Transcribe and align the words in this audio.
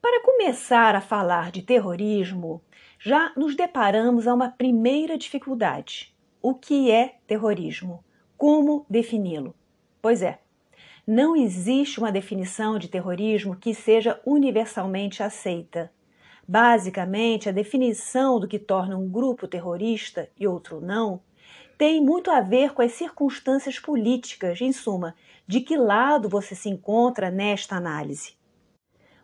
Para 0.00 0.22
começar 0.22 0.96
a 0.96 1.02
falar 1.02 1.50
de 1.50 1.60
terrorismo, 1.60 2.62
já 2.98 3.30
nos 3.36 3.54
deparamos 3.54 4.26
a 4.26 4.32
uma 4.32 4.48
primeira 4.48 5.18
dificuldade. 5.18 6.14
O 6.40 6.54
que 6.54 6.90
é 6.90 7.16
terrorismo? 7.26 8.02
Como 8.38 8.86
defini-lo? 8.88 9.54
Pois 10.00 10.22
é, 10.22 10.40
não 11.06 11.34
existe 11.34 11.98
uma 11.98 12.12
definição 12.12 12.78
de 12.78 12.88
terrorismo 12.88 13.56
que 13.56 13.74
seja 13.74 14.20
universalmente 14.24 15.22
aceita. 15.22 15.90
Basicamente, 16.46 17.48
a 17.48 17.52
definição 17.52 18.38
do 18.38 18.46
que 18.46 18.58
torna 18.58 18.96
um 18.96 19.08
grupo 19.08 19.48
terrorista 19.48 20.28
e 20.38 20.46
outro 20.46 20.80
não 20.80 21.20
tem 21.76 22.00
muito 22.00 22.30
a 22.30 22.40
ver 22.40 22.72
com 22.72 22.82
as 22.82 22.92
circunstâncias 22.92 23.78
políticas, 23.78 24.60
em 24.60 24.72
suma, 24.72 25.16
de 25.48 25.60
que 25.60 25.76
lado 25.76 26.28
você 26.28 26.54
se 26.54 26.68
encontra 26.68 27.28
nesta 27.28 27.74
análise. 27.74 28.34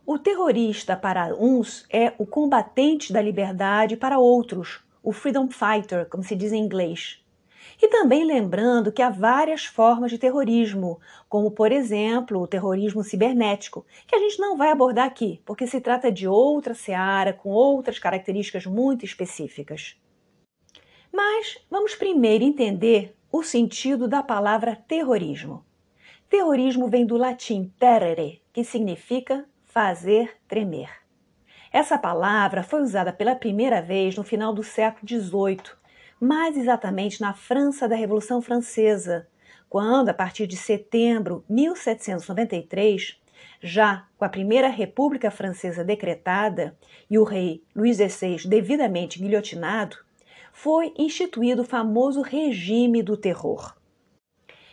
O 0.05 0.19
terrorista 0.19 0.97
para 0.97 1.35
uns 1.37 1.87
é 1.89 2.13
o 2.19 2.27
combatente 2.27 3.13
da 3.13 3.21
liberdade 3.21 3.97
para 3.97 4.19
outros, 4.19 4.81
o 5.03 5.13
freedom 5.13 5.49
fighter, 5.49 6.09
como 6.09 6.25
se 6.25 6.35
diz 6.35 6.51
em 6.51 6.65
inglês. 6.65 7.23
E 7.81 7.87
também 7.87 8.25
lembrando 8.25 8.91
que 8.91 9.01
há 9.01 9.09
várias 9.09 9.65
formas 9.65 10.11
de 10.11 10.19
terrorismo, 10.19 11.01
como 11.29 11.53
por 11.53 11.71
exemplo 11.71 12.41
o 12.41 12.47
terrorismo 12.47 13.05
cibernético, 13.05 13.87
que 14.05 14.17
a 14.17 14.19
gente 14.19 14.41
não 14.41 14.57
vai 14.57 14.71
abordar 14.71 15.07
aqui, 15.07 15.41
porque 15.45 15.65
se 15.65 15.81
trata 15.81 16.11
de 16.11 16.27
outra 16.27 16.75
seara 16.75 17.33
com 17.33 17.51
outras 17.51 17.99
características 18.01 18.67
muito 18.67 19.05
específicas. 19.05 19.97
Mas 21.13 21.59
vamos 21.71 21.95
primeiro 21.95 22.43
entender 22.43 23.17
o 23.31 23.45
sentido 23.45 24.09
da 24.09 24.25
palavra 24.25 24.75
terrorismo. 24.75 25.65
Terrorismo 26.29 26.89
vem 26.89 27.07
do 27.07 27.17
latim 27.17 27.73
terere, 27.79 28.43
que 28.53 28.65
significa 28.65 29.47
fazer 29.65 30.37
tremer. 30.49 30.91
Essa 31.73 31.97
palavra 31.97 32.63
foi 32.63 32.83
usada 32.83 33.13
pela 33.13 33.37
primeira 33.37 33.81
vez 33.81 34.17
no 34.17 34.25
final 34.25 34.53
do 34.53 34.65
século 34.65 35.07
XVIII 35.07 35.78
mais 36.21 36.57
exatamente 36.57 37.21
na 37.21 37.33
França 37.35 37.89
da 37.89 37.97
Revolução 37.97 38.43
Francesa, 38.43 39.27
quando, 39.69 40.09
a 40.09 40.15
partir 40.15 40.47
de 40.47 40.57
setembro 40.57 41.45
de 41.49 41.55
1793, 41.55 43.21
já 43.61 44.07
com 44.17 44.25
a 44.25 44.29
Primeira 44.29 44.69
República 44.69 45.31
Francesa 45.31 45.85
decretada 45.85 46.77
e 47.11 47.19
o 47.19 47.25
rei 47.25 47.63
Luís 47.75 47.97
XVI 47.97 48.49
devidamente 48.49 49.19
guilhotinado, 49.19 49.97
foi 50.53 50.93
instituído 50.99 51.63
o 51.63 51.67
famoso 51.67 52.21
regime 52.21 53.03
do 53.03 53.17
terror. 53.17 53.77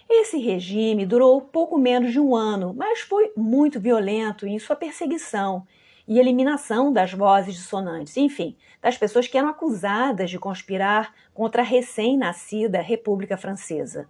Esse 0.10 0.38
regime 0.38 1.06
durou 1.06 1.42
pouco 1.42 1.78
menos 1.78 2.12
de 2.12 2.20
um 2.20 2.36
ano, 2.36 2.74
mas 2.76 3.02
foi 3.02 3.32
muito 3.36 3.80
violento 3.80 4.46
em 4.48 4.58
sua 4.60 4.76
perseguição 4.76 5.66
e 6.08 6.20
eliminação 6.20 6.92
das 6.92 7.14
vozes 7.14 7.56
dissonantes, 7.56 8.16
enfim, 8.18 8.56
das 8.82 8.98
pessoas 8.98 9.28
que 9.28 9.38
eram 9.38 9.50
acusadas 9.50 10.30
de 10.30 10.40
conspirar 10.40 11.14
contra 11.34 11.62
a 11.62 11.66
recém-nascida 11.66 12.82
República 12.82 13.38
Francesa. 13.38 14.08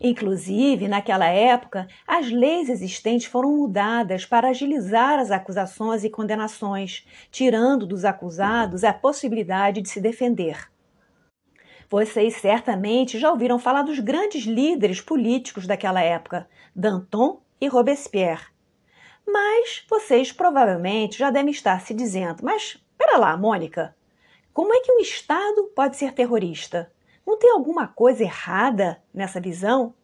Inclusive, 0.00 0.88
naquela 0.88 1.26
época, 1.26 1.86
as 2.06 2.30
leis 2.30 2.70
existentes 2.70 3.26
foram 3.26 3.54
mudadas 3.54 4.24
para 4.24 4.48
agilizar 4.48 5.18
as 5.18 5.30
acusações 5.30 6.04
e 6.04 6.08
condenações, 6.08 7.06
tirando 7.30 7.86
dos 7.86 8.06
acusados 8.06 8.82
a 8.82 8.94
possibilidade 8.94 9.82
de 9.82 9.90
se 9.90 10.00
defender. 10.00 10.70
Vocês 11.90 12.36
certamente 12.36 13.18
já 13.18 13.30
ouviram 13.30 13.58
falar 13.58 13.82
dos 13.82 13.98
grandes 13.98 14.44
líderes 14.44 15.02
políticos 15.02 15.66
daquela 15.66 16.00
época, 16.00 16.48
Danton 16.74 17.42
e 17.60 17.68
Robespierre. 17.68 18.46
Mas 19.32 19.84
vocês 19.88 20.32
provavelmente 20.32 21.18
já 21.18 21.30
devem 21.30 21.52
estar 21.52 21.80
se 21.80 21.94
dizendo: 21.94 22.42
mas 22.42 22.78
espera 22.92 23.18
lá, 23.18 23.36
Mônica, 23.36 23.94
como 24.52 24.74
é 24.74 24.80
que 24.80 24.92
um 24.92 24.98
Estado 24.98 25.64
pode 25.74 25.96
ser 25.96 26.12
terrorista? 26.12 26.92
Não 27.26 27.38
tem 27.38 27.50
alguma 27.50 27.86
coisa 27.86 28.24
errada 28.24 29.00
nessa 29.14 29.40
visão? 29.40 29.94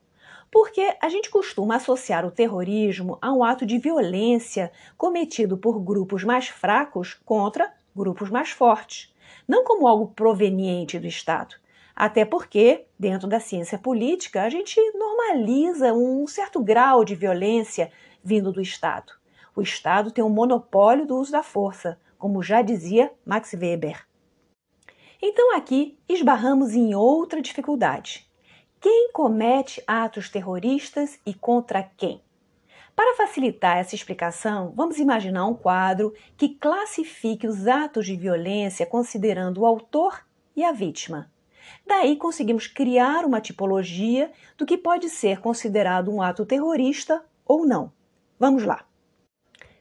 Porque 0.50 0.96
a 1.02 1.08
gente 1.08 1.28
costuma 1.28 1.76
associar 1.76 2.24
o 2.24 2.30
terrorismo 2.30 3.18
a 3.20 3.32
um 3.32 3.42
ato 3.42 3.66
de 3.66 3.78
violência 3.78 4.70
cometido 4.96 5.58
por 5.58 5.80
grupos 5.80 6.22
mais 6.22 6.48
fracos 6.48 7.14
contra 7.24 7.74
grupos 7.94 8.30
mais 8.30 8.50
fortes, 8.50 9.12
não 9.48 9.64
como 9.64 9.88
algo 9.88 10.08
proveniente 10.14 10.98
do 10.98 11.06
Estado. 11.06 11.56
Até 11.94 12.26
porque, 12.26 12.84
dentro 12.98 13.26
da 13.26 13.40
ciência 13.40 13.78
política, 13.78 14.42
a 14.42 14.50
gente 14.50 14.78
normaliza 14.92 15.94
um 15.94 16.26
certo 16.26 16.62
grau 16.62 17.02
de 17.04 17.14
violência 17.14 17.90
vindo 18.26 18.50
do 18.50 18.60
Estado. 18.60 19.12
O 19.54 19.62
Estado 19.62 20.10
tem 20.10 20.24
um 20.24 20.28
monopólio 20.28 21.06
do 21.06 21.16
uso 21.16 21.30
da 21.30 21.44
força, 21.44 21.96
como 22.18 22.42
já 22.42 22.60
dizia 22.60 23.12
Max 23.24 23.52
Weber. 23.52 24.04
Então 25.22 25.56
aqui 25.56 25.96
esbarramos 26.08 26.74
em 26.74 26.92
outra 26.92 27.40
dificuldade. 27.40 28.28
Quem 28.80 29.12
comete 29.12 29.80
atos 29.86 30.28
terroristas 30.28 31.20
e 31.24 31.32
contra 31.32 31.84
quem? 31.84 32.20
Para 32.96 33.16
facilitar 33.16 33.78
essa 33.78 33.94
explicação, 33.94 34.72
vamos 34.74 34.98
imaginar 34.98 35.46
um 35.46 35.54
quadro 35.54 36.12
que 36.36 36.48
classifique 36.48 37.46
os 37.46 37.68
atos 37.68 38.06
de 38.06 38.16
violência 38.16 38.86
considerando 38.86 39.60
o 39.60 39.66
autor 39.66 40.26
e 40.56 40.64
a 40.64 40.72
vítima. 40.72 41.30
Daí 41.86 42.16
conseguimos 42.16 42.66
criar 42.66 43.24
uma 43.24 43.40
tipologia 43.40 44.32
do 44.58 44.66
que 44.66 44.76
pode 44.76 45.08
ser 45.08 45.40
considerado 45.40 46.10
um 46.12 46.20
ato 46.20 46.44
terrorista 46.44 47.24
ou 47.44 47.64
não. 47.64 47.92
Vamos 48.38 48.64
lá. 48.64 48.84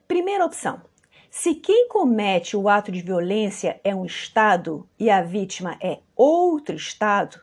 Primeira 0.07 0.45
opção: 0.45 0.81
se 1.29 1.55
quem 1.55 1.89
comete 1.89 2.55
o 2.55 2.69
ato 2.69 2.91
de 2.91 3.01
violência 3.01 3.81
é 3.83 3.93
um 3.93 4.05
Estado 4.05 4.87
e 4.97 5.09
a 5.09 5.21
vítima 5.21 5.77
é 5.81 5.99
outro 6.15 6.75
Estado, 6.75 7.41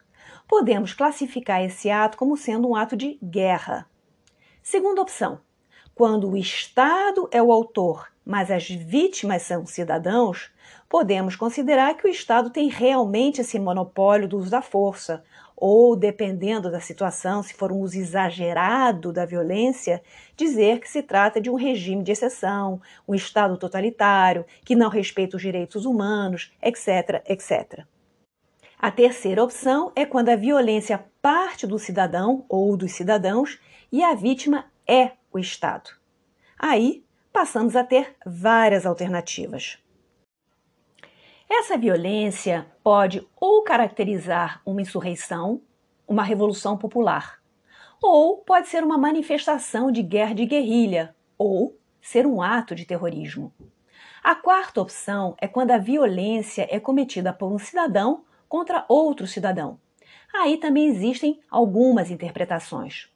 podemos 0.49 0.95
classificar 0.95 1.63
esse 1.63 1.91
ato 1.91 2.17
como 2.17 2.37
sendo 2.37 2.69
um 2.69 2.75
ato 2.75 2.97
de 2.97 3.19
guerra. 3.23 3.87
Segunda 4.63 5.03
opção: 5.03 5.41
quando 5.95 6.31
o 6.31 6.37
Estado 6.37 7.29
é 7.31 7.43
o 7.43 7.53
autor, 7.53 8.11
mas 8.25 8.51
as 8.51 8.67
vítimas 8.69 9.43
são 9.43 9.67
cidadãos, 9.67 10.51
podemos 10.89 11.37
considerar 11.37 11.95
que 11.95 12.07
o 12.07 12.11
Estado 12.11 12.49
tem 12.49 12.69
realmente 12.69 13.43
esse 13.43 13.59
monopólio 13.59 14.29
do 14.29 14.39
uso 14.39 14.51
da 14.51 14.63
força, 14.63 15.23
ou, 15.65 15.95
dependendo 15.95 16.71
da 16.71 16.81
situação, 16.81 17.43
se 17.43 17.55
for 17.55 17.71
um 17.71 17.79
uso 17.79 17.97
exagerado 17.97 19.13
da 19.13 19.25
violência, 19.25 20.03
dizer 20.43 20.81
que 20.81 20.89
se 20.89 21.03
trata 21.03 21.41
de 21.41 21.49
um 21.49 21.55
regime 21.55 22.03
de 22.03 22.13
exceção, 22.13 22.81
um 23.07 23.15
Estado 23.15 23.57
totalitário, 23.57 24.45
que 24.65 24.75
não 24.75 24.89
respeita 24.89 25.37
os 25.37 25.43
direitos 25.43 25.85
humanos, 25.87 26.53
etc., 26.61 27.23
etc. 27.27 27.85
A 28.79 28.91
terceira 28.91 29.43
opção 29.43 29.93
é 29.95 30.05
quando 30.05 30.31
a 30.31 30.37
violência 30.37 31.05
parte 31.21 31.67
do 31.67 31.79
cidadão 31.79 32.45
ou 32.49 32.77
dos 32.77 32.93
cidadãos 32.93 33.61
e 33.93 34.03
a 34.03 34.15
vítima 34.15 34.65
é 34.87 35.13
o 35.33 35.39
Estado. 35.39 35.91
Aí 36.59 37.05
passamos 37.33 37.77
a 37.77 37.85
ter 37.85 38.17
várias 38.27 38.85
alternativas. 38.85 39.79
Essa 41.49 41.77
violência 41.77 42.67
pode 42.83 43.27
ou 43.37 43.63
caracterizar 43.63 44.61
uma 44.67 44.83
insurreição, 44.83 45.61
uma 46.09 46.25
revolução 46.25 46.77
popular. 46.77 47.42
Ou 48.03 48.39
pode 48.39 48.67
ser 48.67 48.83
uma 48.83 48.99
manifestação 48.99 49.93
de 49.93 50.03
guerra 50.03 50.35
de 50.35 50.45
guerrilha, 50.45 51.15
ou 51.39 51.79
ser 52.01 52.27
um 52.27 52.43
ato 52.43 52.75
de 52.75 52.85
terrorismo. 52.85 53.53
A 54.25 54.35
quarta 54.35 54.81
opção 54.81 55.37
é 55.41 55.47
quando 55.47 55.71
a 55.71 55.79
violência 55.79 56.67
é 56.69 56.81
cometida 56.81 57.33
por 57.33 57.53
um 57.53 57.59
cidadão 57.59 58.25
contra 58.49 58.85
outro 58.89 59.25
cidadão. 59.27 59.79
Aí 60.35 60.57
também 60.57 60.87
existem 60.87 61.41
algumas 61.49 62.11
interpretações. 62.11 63.09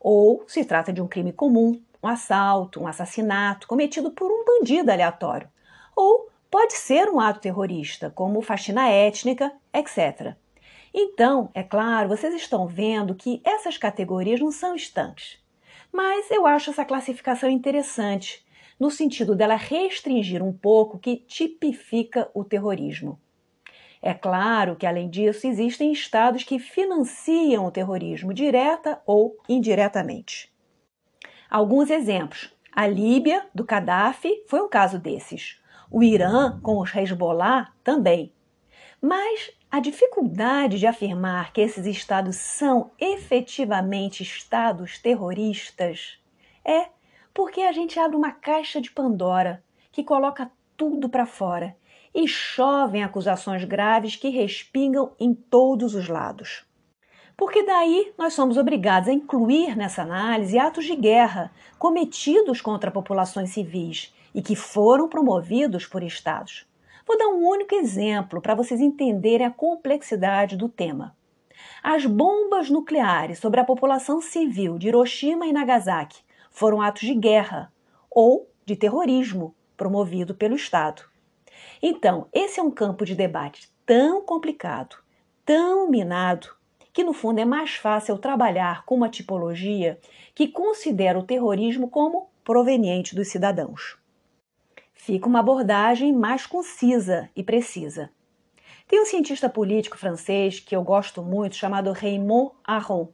Ou 0.00 0.42
se 0.48 0.64
trata 0.64 0.92
de 0.92 1.00
um 1.00 1.06
crime 1.06 1.32
comum, 1.32 1.80
um 2.02 2.08
assalto, 2.08 2.82
um 2.82 2.88
assassinato 2.88 3.68
cometido 3.68 4.10
por 4.10 4.28
um 4.28 4.44
bandido 4.44 4.90
aleatório. 4.90 5.48
Ou 5.94 6.28
pode 6.50 6.72
ser 6.72 7.08
um 7.08 7.20
ato 7.20 7.38
terrorista, 7.38 8.10
como 8.10 8.42
faxina 8.42 8.88
étnica, 8.88 9.52
etc. 9.72 10.36
Então, 10.94 11.50
é 11.54 11.62
claro, 11.62 12.08
vocês 12.08 12.34
estão 12.34 12.66
vendo 12.66 13.14
que 13.14 13.40
essas 13.44 13.78
categorias 13.78 14.40
não 14.40 14.50
são 14.50 14.74
estanques. 14.74 15.38
Mas 15.90 16.30
eu 16.30 16.46
acho 16.46 16.70
essa 16.70 16.84
classificação 16.84 17.48
interessante, 17.48 18.44
no 18.78 18.90
sentido 18.90 19.34
dela 19.34 19.54
restringir 19.54 20.42
um 20.42 20.52
pouco 20.52 20.96
o 20.96 21.00
que 21.00 21.16
tipifica 21.16 22.30
o 22.34 22.44
terrorismo. 22.44 23.18
É 24.02 24.12
claro 24.12 24.74
que, 24.74 24.84
além 24.84 25.08
disso, 25.08 25.46
existem 25.46 25.92
estados 25.92 26.42
que 26.42 26.58
financiam 26.58 27.66
o 27.66 27.70
terrorismo 27.70 28.34
direta 28.34 29.00
ou 29.06 29.36
indiretamente. 29.48 30.52
Alguns 31.48 31.88
exemplos. 31.88 32.52
A 32.74 32.86
Líbia, 32.86 33.46
do 33.54 33.64
Gaddafi, 33.64 34.44
foi 34.48 34.60
um 34.60 34.68
caso 34.68 34.98
desses. 34.98 35.60
O 35.90 36.02
Irã, 36.02 36.58
com 36.62 36.80
os 36.80 36.92
Hezbollah, 36.92 37.70
também. 37.84 38.32
Mas 39.04 39.50
a 39.68 39.80
dificuldade 39.80 40.78
de 40.78 40.86
afirmar 40.86 41.52
que 41.52 41.60
esses 41.60 41.86
estados 41.86 42.36
são 42.36 42.92
efetivamente 43.00 44.22
estados 44.22 44.96
terroristas 44.96 46.20
é 46.64 46.86
porque 47.34 47.62
a 47.62 47.72
gente 47.72 47.98
abre 47.98 48.16
uma 48.16 48.30
caixa 48.30 48.80
de 48.80 48.92
Pandora 48.92 49.60
que 49.90 50.04
coloca 50.04 50.48
tudo 50.76 51.08
para 51.08 51.26
fora 51.26 51.76
e 52.14 52.28
chovem 52.28 53.02
acusações 53.02 53.64
graves 53.64 54.14
que 54.14 54.28
respingam 54.28 55.10
em 55.18 55.34
todos 55.34 55.96
os 55.96 56.08
lados. 56.08 56.64
Porque 57.36 57.64
daí 57.64 58.12
nós 58.16 58.34
somos 58.34 58.56
obrigados 58.56 59.08
a 59.08 59.12
incluir 59.12 59.76
nessa 59.76 60.02
análise 60.02 60.60
atos 60.60 60.84
de 60.84 60.94
guerra 60.94 61.50
cometidos 61.76 62.60
contra 62.60 62.88
populações 62.88 63.50
civis 63.50 64.14
e 64.32 64.40
que 64.40 64.54
foram 64.54 65.08
promovidos 65.08 65.86
por 65.86 66.04
estados. 66.04 66.70
Vou 67.06 67.18
dar 67.18 67.28
um 67.28 67.46
único 67.46 67.74
exemplo 67.74 68.40
para 68.40 68.54
vocês 68.54 68.80
entenderem 68.80 69.46
a 69.46 69.50
complexidade 69.50 70.56
do 70.56 70.68
tema. 70.68 71.16
As 71.82 72.06
bombas 72.06 72.70
nucleares 72.70 73.38
sobre 73.38 73.60
a 73.60 73.64
população 73.64 74.20
civil 74.20 74.78
de 74.78 74.88
Hiroshima 74.88 75.46
e 75.46 75.52
Nagasaki 75.52 76.22
foram 76.50 76.80
atos 76.80 77.02
de 77.02 77.14
guerra 77.14 77.72
ou 78.10 78.48
de 78.64 78.76
terrorismo 78.76 79.54
promovido 79.76 80.34
pelo 80.34 80.54
Estado. 80.54 81.02
Então, 81.82 82.28
esse 82.32 82.60
é 82.60 82.62
um 82.62 82.70
campo 82.70 83.04
de 83.04 83.14
debate 83.14 83.72
tão 83.84 84.22
complicado, 84.22 84.96
tão 85.44 85.90
minado, 85.90 86.48
que 86.92 87.02
no 87.02 87.12
fundo 87.12 87.40
é 87.40 87.44
mais 87.44 87.74
fácil 87.74 88.18
trabalhar 88.18 88.84
com 88.84 88.94
uma 88.94 89.08
tipologia 89.08 89.98
que 90.34 90.46
considera 90.46 91.18
o 91.18 91.24
terrorismo 91.24 91.88
como 91.88 92.28
proveniente 92.44 93.14
dos 93.14 93.28
cidadãos. 93.28 94.01
Fica 95.04 95.26
uma 95.26 95.40
abordagem 95.40 96.12
mais 96.12 96.46
concisa 96.46 97.28
e 97.34 97.42
precisa. 97.42 98.08
Tem 98.86 99.02
um 99.02 99.04
cientista 99.04 99.48
político 99.48 99.98
francês 99.98 100.60
que 100.60 100.76
eu 100.76 100.84
gosto 100.84 101.24
muito 101.24 101.56
chamado 101.56 101.90
Raymond 101.90 102.52
Aron. 102.62 103.08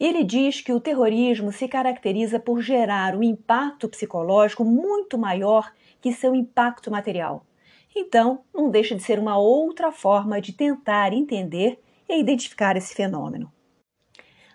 Ele 0.00 0.24
diz 0.24 0.62
que 0.62 0.72
o 0.72 0.80
terrorismo 0.80 1.52
se 1.52 1.68
caracteriza 1.68 2.40
por 2.40 2.62
gerar 2.62 3.14
um 3.14 3.22
impacto 3.22 3.90
psicológico 3.90 4.64
muito 4.64 5.18
maior 5.18 5.70
que 6.00 6.14
seu 6.14 6.34
impacto 6.34 6.90
material. 6.90 7.44
Então, 7.94 8.40
não 8.54 8.70
deixa 8.70 8.94
de 8.94 9.02
ser 9.02 9.18
uma 9.18 9.36
outra 9.36 9.92
forma 9.92 10.40
de 10.40 10.54
tentar 10.54 11.12
entender 11.12 11.78
e 12.08 12.18
identificar 12.18 12.74
esse 12.74 12.94
fenômeno. 12.94 13.52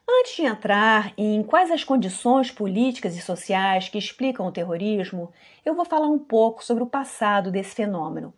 Antes 0.07 0.35
de 0.35 0.43
entrar 0.43 1.13
em 1.17 1.41
quais 1.43 1.71
as 1.71 1.83
condições 1.83 2.51
políticas 2.51 3.15
e 3.15 3.21
sociais 3.21 3.87
que 3.87 3.97
explicam 3.97 4.45
o 4.45 4.51
terrorismo, 4.51 5.31
eu 5.63 5.73
vou 5.73 5.85
falar 5.85 6.07
um 6.07 6.19
pouco 6.19 6.63
sobre 6.63 6.83
o 6.83 6.87
passado 6.87 7.49
desse 7.49 7.73
fenômeno. 7.73 8.33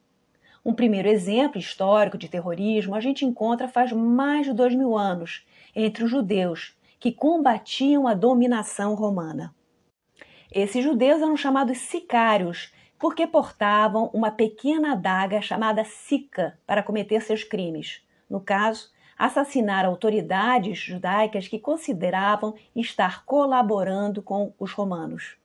Um 0.63 0.73
primeiro 0.73 1.07
exemplo 1.07 1.59
histórico 1.59 2.19
de 2.19 2.29
terrorismo 2.29 2.93
a 2.93 2.99
gente 2.99 3.25
encontra 3.25 3.67
faz 3.67 3.91
mais 3.91 4.45
de 4.45 4.53
dois 4.53 4.75
mil 4.75 4.95
anos, 4.95 5.45
entre 5.75 6.03
os 6.03 6.09
judeus, 6.09 6.77
que 6.99 7.11
combatiam 7.11 8.07
a 8.07 8.13
dominação 8.13 8.93
romana. 8.93 9.53
Esses 10.51 10.83
judeus 10.83 11.21
eram 11.21 11.35
chamados 11.35 11.79
sicários 11.79 12.71
porque 12.99 13.25
portavam 13.25 14.09
uma 14.13 14.29
pequena 14.29 14.93
adaga 14.93 15.41
chamada 15.41 15.83
sica 15.83 16.59
para 16.65 16.83
cometer 16.83 17.21
seus 17.21 17.43
crimes. 17.43 18.03
No 18.29 18.39
caso, 18.39 18.89
assassinar 19.17 19.85
autoridades 19.85 20.77
judaicas 20.77 21.47
que 21.47 21.59
consideravam 21.59 22.55
estar 22.75 23.25
colaborando 23.25 24.21
com 24.21 24.53
os 24.59 24.71
romanos. 24.71 25.37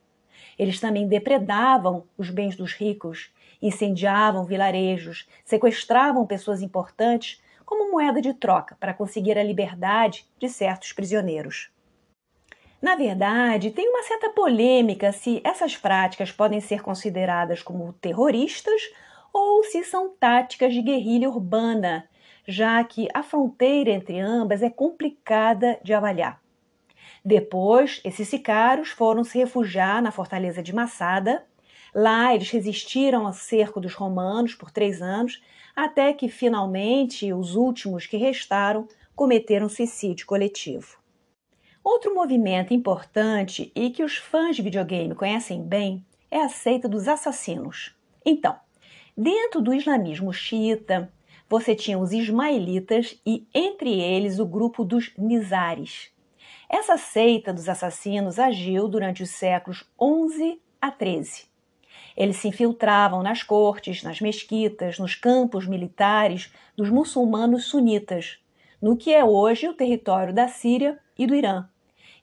Eles 0.59 0.81
também 0.81 1.09
depredavam 1.09 2.05
os 2.19 2.31
bens 2.31 2.57
dos 2.57 2.73
ricos, 2.75 3.33
incendiavam 3.63 4.45
vilarejos, 4.45 5.29
sequestravam 5.45 6.27
pessoas 6.27 6.63
importantes 6.63 7.43
como 7.65 7.93
moeda 7.93 8.21
de 8.21 8.35
troca 8.35 8.77
para 8.81 8.93
conseguir 8.93 9.39
a 9.39 9.45
liberdade 9.45 10.27
de 10.39 10.49
certos 10.49 10.93
prisioneiros. 10.93 11.71
Na 12.83 12.97
verdade, 12.97 13.71
tem 13.71 13.89
uma 13.89 14.03
certa 14.03 14.31
polêmica 14.31 15.13
se 15.13 15.41
essas 15.45 15.77
práticas 15.77 16.33
podem 16.33 16.61
ser 16.61 16.83
consideradas 16.83 17.63
como 17.63 17.93
terroristas 17.93 18.83
ou 19.33 19.63
se 19.65 19.85
são 19.85 20.09
táticas 20.09 20.73
de 20.73 20.83
guerrilha 20.83 21.29
urbana, 21.29 22.09
já 22.47 22.83
que 22.85 23.09
a 23.15 23.23
fronteira 23.23 23.91
entre 23.91 24.19
ambas 24.19 24.63
é 24.63 24.71
complicada 24.71 25.79
de 25.83 25.93
avaliar. 25.93 26.41
Depois, 27.25 28.01
esses 28.05 28.29
sicários 28.29 28.89
foram 28.89 29.25
se 29.25 29.39
refugiar 29.39 30.03
na 30.03 30.11
fortaleza 30.11 30.63
de 30.63 30.75
Massada. 30.75 31.45
Lá, 31.95 32.35
eles 32.35 32.51
resistiram 32.51 33.27
ao 33.27 33.33
cerco 33.33 33.81
dos 33.81 33.95
romanos 33.95 34.55
por 34.55 34.71
três 34.71 35.03
anos, 35.03 35.43
até 35.77 36.13
que 36.13 36.29
finalmente 36.29 37.33
os 37.33 37.57
últimos 37.57 38.07
que 38.07 38.17
restaram 38.17 38.89
cometeram 39.15 39.69
suicídio 39.69 40.27
coletivo. 40.27 40.99
Outro 41.83 42.15
movimento 42.15 42.75
importante 42.75 43.73
e 43.75 43.91
que 43.91 44.03
os 44.03 44.17
fãs 44.17 44.57
de 44.57 44.63
videogame 44.63 45.15
conhecem 45.15 45.63
bem 45.63 46.05
é 46.31 46.41
a 46.41 46.49
seita 46.49 46.89
dos 46.89 47.09
assassinos. 47.09 47.97
Então, 48.25 48.55
dentro 49.17 49.61
do 49.61 49.75
islamismo 49.75 50.33
xiita, 50.33 51.13
você 51.51 51.75
tinha 51.75 51.99
os 51.99 52.13
ismaelitas 52.13 53.21
e 53.27 53.45
entre 53.53 54.01
eles 54.01 54.39
o 54.39 54.47
grupo 54.47 54.85
dos 54.85 55.13
Nizares. 55.19 56.13
Essa 56.69 56.97
seita 56.97 57.53
dos 57.53 57.69
assassinos 57.69 58.39
agiu 58.39 58.87
durante 58.87 59.25
os 59.25 59.31
séculos 59.31 59.85
11 60.01 60.63
a 60.81 60.93
13. 60.93 61.47
Eles 62.17 62.37
se 62.37 62.47
infiltravam 62.47 63.21
nas 63.25 63.43
cortes, 63.43 64.05
nas 64.05 64.21
mesquitas, 64.21 65.01
nos 65.01 65.17
campos 65.17 65.67
militares 65.67 66.53
dos 66.77 66.89
muçulmanos 66.89 67.65
sunitas, 67.65 68.39
no 68.81 68.97
que 68.97 69.13
é 69.13 69.25
hoje 69.25 69.69
o 69.69 69.75
território 69.75 70.33
da 70.33 70.47
Síria 70.47 71.01
e 71.19 71.27
do 71.27 71.35
Irã, 71.35 71.69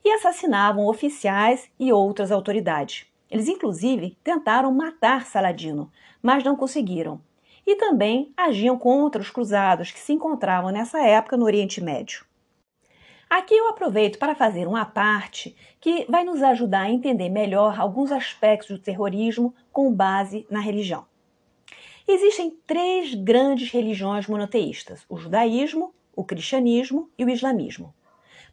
e 0.05 0.09
assassinavam 0.09 0.87
oficiais 0.87 1.69
e 1.77 1.91
outras 1.91 2.31
autoridades. 2.31 3.05
Eles, 3.29 3.49
inclusive, 3.49 4.17
tentaram 4.23 4.73
matar 4.73 5.25
Saladino, 5.25 5.91
mas 6.21 6.45
não 6.45 6.55
conseguiram. 6.55 7.26
E 7.67 7.75
também 7.75 8.31
agiam 8.37 8.77
contra 8.79 9.21
os 9.21 9.29
cruzados 9.29 9.91
que 9.91 9.99
se 9.99 10.13
encontravam 10.13 10.71
nessa 10.71 11.01
época 11.01 11.35
no 11.35 11.43
Oriente 11.43 11.83
Médio. 11.83 12.25
Aqui 13.29 13.53
eu 13.53 13.67
aproveito 13.67 14.17
para 14.17 14.33
fazer 14.33 14.65
uma 14.69 14.85
parte 14.85 15.53
que 15.81 16.05
vai 16.09 16.23
nos 16.23 16.41
ajudar 16.41 16.83
a 16.83 16.89
entender 16.89 17.27
melhor 17.27 17.77
alguns 17.77 18.09
aspectos 18.09 18.77
do 18.77 18.81
terrorismo 18.81 19.53
com 19.69 19.93
base 19.93 20.47
na 20.49 20.61
religião. 20.61 21.05
Existem 22.07 22.57
três 22.65 23.13
grandes 23.13 23.69
religiões 23.69 24.27
monoteístas: 24.27 25.05
o 25.09 25.17
judaísmo, 25.17 25.93
o 26.15 26.23
cristianismo 26.23 27.09
e 27.17 27.25
o 27.25 27.29
islamismo. 27.29 27.93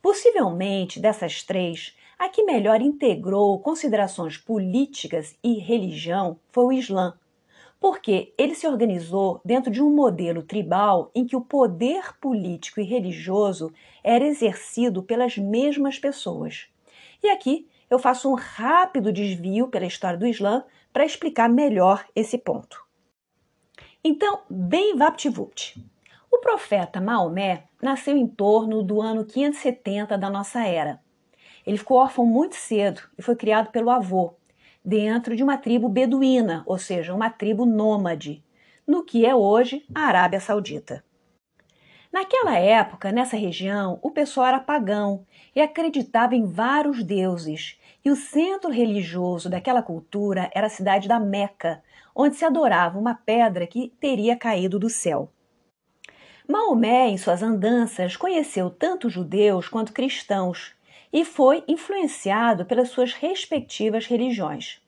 Possivelmente 0.02 0.98
dessas 0.98 1.44
três, 1.44 1.96
a 2.18 2.28
que 2.28 2.42
melhor 2.42 2.80
integrou 2.80 3.60
considerações 3.60 4.36
políticas 4.36 5.38
e 5.42 5.60
religião 5.60 6.36
foi 6.50 6.64
o 6.64 6.72
Islã, 6.72 7.16
porque 7.84 8.32
ele 8.38 8.54
se 8.54 8.66
organizou 8.66 9.42
dentro 9.44 9.70
de 9.70 9.82
um 9.82 9.94
modelo 9.94 10.42
tribal 10.42 11.10
em 11.14 11.26
que 11.26 11.36
o 11.36 11.40
poder 11.42 12.18
político 12.18 12.80
e 12.80 12.82
religioso 12.82 13.70
era 14.02 14.24
exercido 14.24 15.02
pelas 15.02 15.36
mesmas 15.36 15.98
pessoas. 15.98 16.66
E 17.22 17.28
aqui 17.28 17.68
eu 17.90 17.98
faço 17.98 18.30
um 18.30 18.34
rápido 18.34 19.12
desvio 19.12 19.68
pela 19.68 19.84
história 19.84 20.18
do 20.18 20.26
Islã 20.26 20.64
para 20.94 21.04
explicar 21.04 21.46
melhor 21.46 22.06
esse 22.16 22.38
ponto. 22.38 22.82
Então, 24.02 24.40
bem 24.48 24.96
VaptVupt. 24.96 25.78
O 26.32 26.38
profeta 26.38 27.02
Maomé 27.02 27.64
nasceu 27.82 28.16
em 28.16 28.26
torno 28.26 28.82
do 28.82 29.02
ano 29.02 29.26
570 29.26 30.16
da 30.16 30.30
nossa 30.30 30.66
era. 30.66 31.02
Ele 31.66 31.76
ficou 31.76 31.98
órfão 31.98 32.24
muito 32.24 32.54
cedo 32.54 33.02
e 33.18 33.20
foi 33.20 33.36
criado 33.36 33.70
pelo 33.70 33.90
avô, 33.90 34.36
dentro 34.84 35.34
de 35.34 35.42
uma 35.42 35.56
tribo 35.56 35.88
beduína, 35.88 36.62
ou 36.66 36.76
seja, 36.76 37.14
uma 37.14 37.30
tribo 37.30 37.64
nômade, 37.64 38.44
no 38.86 39.02
que 39.02 39.24
é 39.24 39.34
hoje 39.34 39.84
a 39.94 40.02
Arábia 40.02 40.40
Saudita. 40.40 41.02
Naquela 42.12 42.56
época, 42.58 43.10
nessa 43.10 43.36
região, 43.36 43.98
o 44.02 44.10
pessoal 44.10 44.46
era 44.46 44.60
pagão 44.60 45.26
e 45.56 45.60
acreditava 45.60 46.36
em 46.36 46.44
vários 46.44 47.02
deuses, 47.02 47.80
e 48.04 48.10
o 48.10 48.14
centro 48.14 48.70
religioso 48.70 49.48
daquela 49.48 49.82
cultura 49.82 50.50
era 50.54 50.66
a 50.66 50.70
cidade 50.70 51.08
da 51.08 51.18
Meca, 51.18 51.82
onde 52.14 52.36
se 52.36 52.44
adorava 52.44 52.98
uma 52.98 53.14
pedra 53.14 53.66
que 53.66 53.92
teria 53.98 54.36
caído 54.36 54.78
do 54.78 54.90
céu. 54.90 55.32
Maomé, 56.46 57.08
em 57.08 57.16
suas 57.16 57.42
andanças, 57.42 58.16
conheceu 58.16 58.68
tanto 58.68 59.08
judeus 59.08 59.66
quanto 59.66 59.94
cristãos 59.94 60.73
e 61.14 61.24
foi 61.24 61.62
influenciado 61.68 62.66
pelas 62.66 62.88
suas 62.88 63.12
respectivas 63.12 64.04
religiões. 64.04 64.82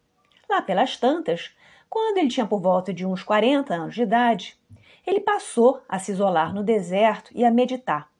Lá 0.50 0.60
pelas 0.60 0.96
tantas, 0.96 1.52
quando 1.88 2.18
ele 2.18 2.26
tinha 2.26 2.44
por 2.44 2.60
volta 2.60 2.92
de 2.92 3.06
uns 3.06 3.22
40 3.22 3.72
anos 3.72 3.94
de 3.94 4.02
idade, 4.02 4.58
ele 5.06 5.20
passou 5.20 5.80
a 5.88 6.00
se 6.00 6.10
isolar 6.10 6.52
no 6.52 6.64
deserto 6.64 7.30
e 7.32 7.44
a 7.44 7.50
meditar. 7.50 8.10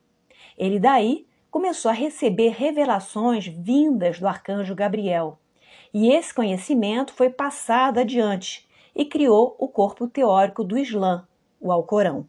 Ele 0.56 0.78
daí 0.78 1.26
começou 1.50 1.90
a 1.90 1.94
receber 1.94 2.50
revelações 2.50 3.48
vindas 3.48 4.20
do 4.20 4.28
arcanjo 4.28 4.72
Gabriel. 4.72 5.36
E 5.92 6.12
esse 6.12 6.32
conhecimento 6.32 7.12
foi 7.12 7.28
passado 7.28 7.98
adiante 7.98 8.68
e 8.94 9.04
criou 9.04 9.56
o 9.58 9.66
corpo 9.66 10.06
teórico 10.06 10.62
do 10.62 10.78
Islã, 10.78 11.26
o 11.60 11.72
Alcorão. 11.72 12.25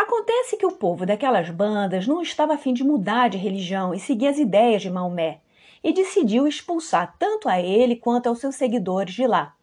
Acontece 0.00 0.56
que 0.56 0.64
o 0.64 0.70
povo 0.70 1.04
daquelas 1.04 1.50
bandas 1.50 2.06
não 2.06 2.22
estava 2.22 2.54
a 2.54 2.56
fim 2.56 2.72
de 2.72 2.84
mudar 2.84 3.26
de 3.26 3.36
religião 3.36 3.92
e 3.92 3.98
seguir 3.98 4.28
as 4.28 4.38
ideias 4.38 4.80
de 4.80 4.88
Maomé, 4.88 5.40
e 5.82 5.92
decidiu 5.92 6.46
expulsar 6.46 7.16
tanto 7.18 7.48
a 7.48 7.60
ele 7.60 7.96
quanto 7.96 8.28
aos 8.28 8.38
seus 8.38 8.54
seguidores 8.54 9.12
de 9.12 9.26
lá. 9.26 9.56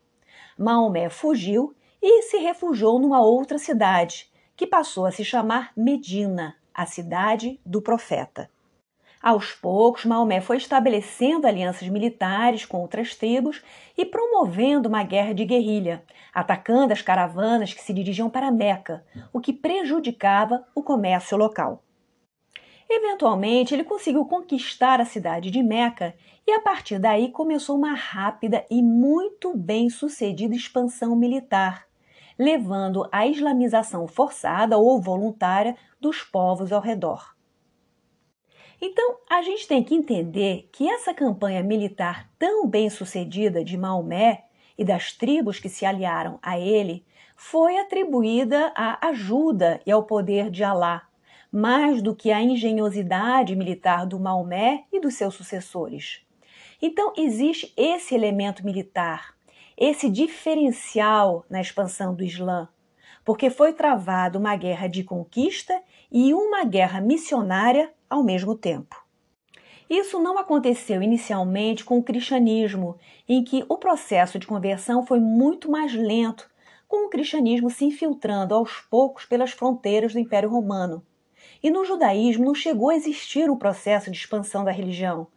Maomé 0.57 1.07
fugiu 1.07 1.73
e 2.01 2.23
se 2.23 2.35
refugiou 2.35 2.99
numa 2.99 3.21
outra 3.21 3.57
cidade, 3.57 4.29
que 4.57 4.67
passou 4.67 5.05
a 5.05 5.11
se 5.11 5.23
chamar 5.23 5.71
Medina, 5.73 6.57
a 6.73 6.85
cidade 6.85 7.57
do 7.65 7.81
profeta. 7.81 8.49
Aos 9.25 9.53
poucos, 9.53 10.05
Maomé 10.05 10.39
foi 10.39 10.57
estabelecendo 10.57 11.47
alianças 11.47 11.89
militares 11.89 12.63
com 12.63 12.77
outras 12.77 13.15
tribos 13.15 13.59
e 13.97 14.05
promovendo 14.05 14.87
uma 14.87 15.01
guerra 15.01 15.33
de 15.33 15.43
guerrilha, 15.43 16.03
atacando 16.31 16.93
as 16.93 17.01
caravanas 17.01 17.73
que 17.73 17.81
se 17.81 17.91
dirigiam 17.91 18.29
para 18.29 18.51
Meca, 18.51 19.03
o 19.33 19.39
que 19.39 19.51
prejudicava 19.51 20.63
o 20.75 20.83
comércio 20.83 21.35
local. 21.35 21.81
Eventualmente, 22.87 23.73
ele 23.73 23.83
conseguiu 23.83 24.25
conquistar 24.25 25.01
a 25.01 25.05
cidade 25.05 25.49
de 25.49 25.63
Meca 25.63 26.13
e 26.45 26.51
a 26.51 26.61
partir 26.61 26.99
daí 26.99 27.31
começou 27.31 27.77
uma 27.77 27.95
rápida 27.95 28.63
e 28.69 28.83
muito 28.83 29.57
bem 29.57 29.89
sucedida 29.89 30.53
expansão 30.53 31.15
militar, 31.15 31.87
levando 32.37 33.09
à 33.11 33.25
islamização 33.25 34.07
forçada 34.07 34.77
ou 34.77 35.01
voluntária 35.01 35.75
dos 35.99 36.21
povos 36.21 36.71
ao 36.71 36.79
redor. 36.79 37.34
Então, 38.81 39.17
a 39.29 39.41
gente 39.41 39.67
tem 39.67 39.83
que 39.83 39.95
entender 39.95 40.69
que 40.71 40.89
essa 40.89 41.13
campanha 41.13 41.63
militar 41.63 42.29
tão 42.37 42.67
bem 42.67 42.89
sucedida 42.89 43.63
de 43.63 43.77
Maomé 43.77 44.45
e 44.77 44.83
das 44.83 45.13
tribos 45.13 45.59
que 45.59 45.69
se 45.69 45.85
aliaram 45.85 46.37
a 46.41 46.59
ele 46.59 47.05
foi 47.35 47.77
atribuída 47.77 48.71
à 48.75 49.07
ajuda 49.07 49.81
e 49.85 49.91
ao 49.91 50.03
poder 50.03 50.49
de 50.49 50.63
Alá, 50.63 51.07
mais 51.51 52.01
do 52.01 52.15
que 52.15 52.31
à 52.31 52.41
engenhosidade 52.41 53.55
militar 53.55 54.05
do 54.05 54.19
Maomé 54.19 54.83
e 54.91 54.99
dos 54.99 55.15
seus 55.15 55.35
sucessores. 55.35 56.25
Então, 56.81 57.13
existe 57.17 57.73
esse 57.77 58.13
elemento 58.13 58.65
militar, 58.65 59.33
esse 59.77 60.09
diferencial 60.09 61.45
na 61.49 61.61
expansão 61.61 62.13
do 62.13 62.23
Islã, 62.23 62.67
porque 63.23 63.49
foi 63.49 63.73
travada 63.73 64.37
uma 64.37 64.55
guerra 64.55 64.87
de 64.87 65.03
conquista 65.03 65.81
e 66.11 66.33
uma 66.33 66.63
guerra 66.63 67.01
missionária 67.01 67.91
ao 68.09 68.23
mesmo 68.23 68.55
tempo. 68.55 69.05
Isso 69.89 70.19
não 70.19 70.37
aconteceu 70.37 71.01
inicialmente 71.01 71.85
com 71.85 71.99
o 71.99 72.03
cristianismo, 72.03 72.97
em 73.29 73.43
que 73.43 73.63
o 73.69 73.77
processo 73.77 74.39
de 74.39 74.47
conversão 74.47 75.05
foi 75.05 75.19
muito 75.19 75.69
mais 75.69 75.93
lento, 75.93 76.49
com 76.87 77.05
o 77.05 77.09
cristianismo 77.09 77.69
se 77.69 77.85
infiltrando 77.85 78.55
aos 78.55 78.79
poucos 78.89 79.25
pelas 79.25 79.51
fronteiras 79.51 80.13
do 80.13 80.19
Império 80.19 80.49
Romano. 80.49 81.05
E 81.61 81.69
no 81.69 81.85
judaísmo 81.85 82.45
não 82.45 82.55
chegou 82.55 82.89
a 82.89 82.95
existir 82.95 83.49
um 83.49 83.57
processo 83.57 84.09
de 84.09 84.17
expansão 84.17 84.63
da 84.63 84.71
religião, 84.71 85.27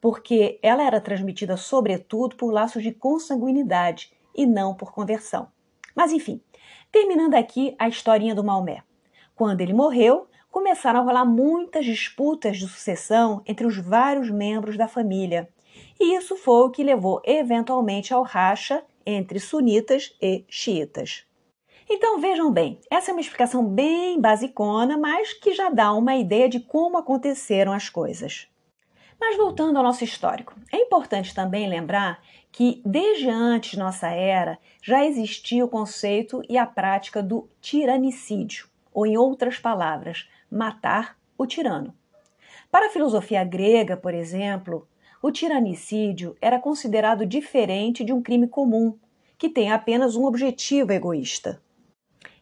porque 0.00 0.58
ela 0.62 0.82
era 0.82 1.00
transmitida 1.00 1.56
sobretudo 1.56 2.36
por 2.36 2.52
laços 2.52 2.82
de 2.82 2.92
consanguinidade 2.92 4.12
e 4.34 4.46
não 4.46 4.74
por 4.74 4.92
conversão. 4.92 5.48
Mas 5.94 6.12
enfim, 6.12 6.40
terminando 6.90 7.34
aqui 7.34 7.74
a 7.78 7.88
historinha 7.88 8.34
do 8.34 8.44
Maomé. 8.44 8.82
Quando 9.34 9.60
ele 9.60 9.72
morreu, 9.72 10.28
começaram 10.50 11.00
a 11.00 11.02
rolar 11.02 11.24
muitas 11.24 11.84
disputas 11.84 12.56
de 12.56 12.68
sucessão 12.68 13.42
entre 13.46 13.66
os 13.66 13.76
vários 13.76 14.30
membros 14.30 14.76
da 14.76 14.88
família. 14.88 15.48
E 16.00 16.16
isso 16.16 16.36
foi 16.36 16.66
o 16.66 16.70
que 16.70 16.82
levou 16.82 17.20
eventualmente 17.24 18.12
ao 18.12 18.22
racha 18.22 18.82
entre 19.04 19.40
sunitas 19.40 20.14
e 20.20 20.44
xiitas. 20.48 21.24
Então 21.90 22.20
vejam 22.20 22.52
bem, 22.52 22.78
essa 22.90 23.10
é 23.10 23.12
uma 23.12 23.20
explicação 23.20 23.64
bem 23.64 24.20
basicona, 24.20 24.98
mas 24.98 25.32
que 25.32 25.54
já 25.54 25.70
dá 25.70 25.92
uma 25.92 26.16
ideia 26.16 26.48
de 26.48 26.60
como 26.60 26.98
aconteceram 26.98 27.72
as 27.72 27.88
coisas. 27.88 28.46
Mas 29.18 29.36
voltando 29.36 29.78
ao 29.78 29.82
nosso 29.82 30.04
histórico, 30.04 30.54
é 30.72 30.76
importante 30.76 31.34
também 31.34 31.68
lembrar 31.68 32.22
que 32.52 32.82
desde 32.84 33.28
antes 33.28 33.78
nossa 33.78 34.08
era 34.08 34.58
já 34.82 35.04
existia 35.04 35.64
o 35.64 35.68
conceito 35.68 36.42
e 36.48 36.56
a 36.58 36.66
prática 36.66 37.22
do 37.22 37.48
tiranicídio, 37.60 38.68
ou 38.92 39.06
em 39.06 39.16
outras 39.16 39.58
palavras, 39.58 40.28
matar 40.50 41.16
o 41.36 41.46
tirano. 41.46 41.94
Para 42.70 42.86
a 42.86 42.90
filosofia 42.90 43.44
grega, 43.44 43.96
por 43.96 44.14
exemplo, 44.14 44.86
o 45.22 45.30
tiranicídio 45.30 46.36
era 46.40 46.58
considerado 46.58 47.26
diferente 47.26 48.04
de 48.04 48.12
um 48.12 48.22
crime 48.22 48.46
comum, 48.46 48.96
que 49.36 49.48
tem 49.48 49.70
apenas 49.70 50.16
um 50.16 50.24
objetivo 50.24 50.92
egoísta. 50.92 51.62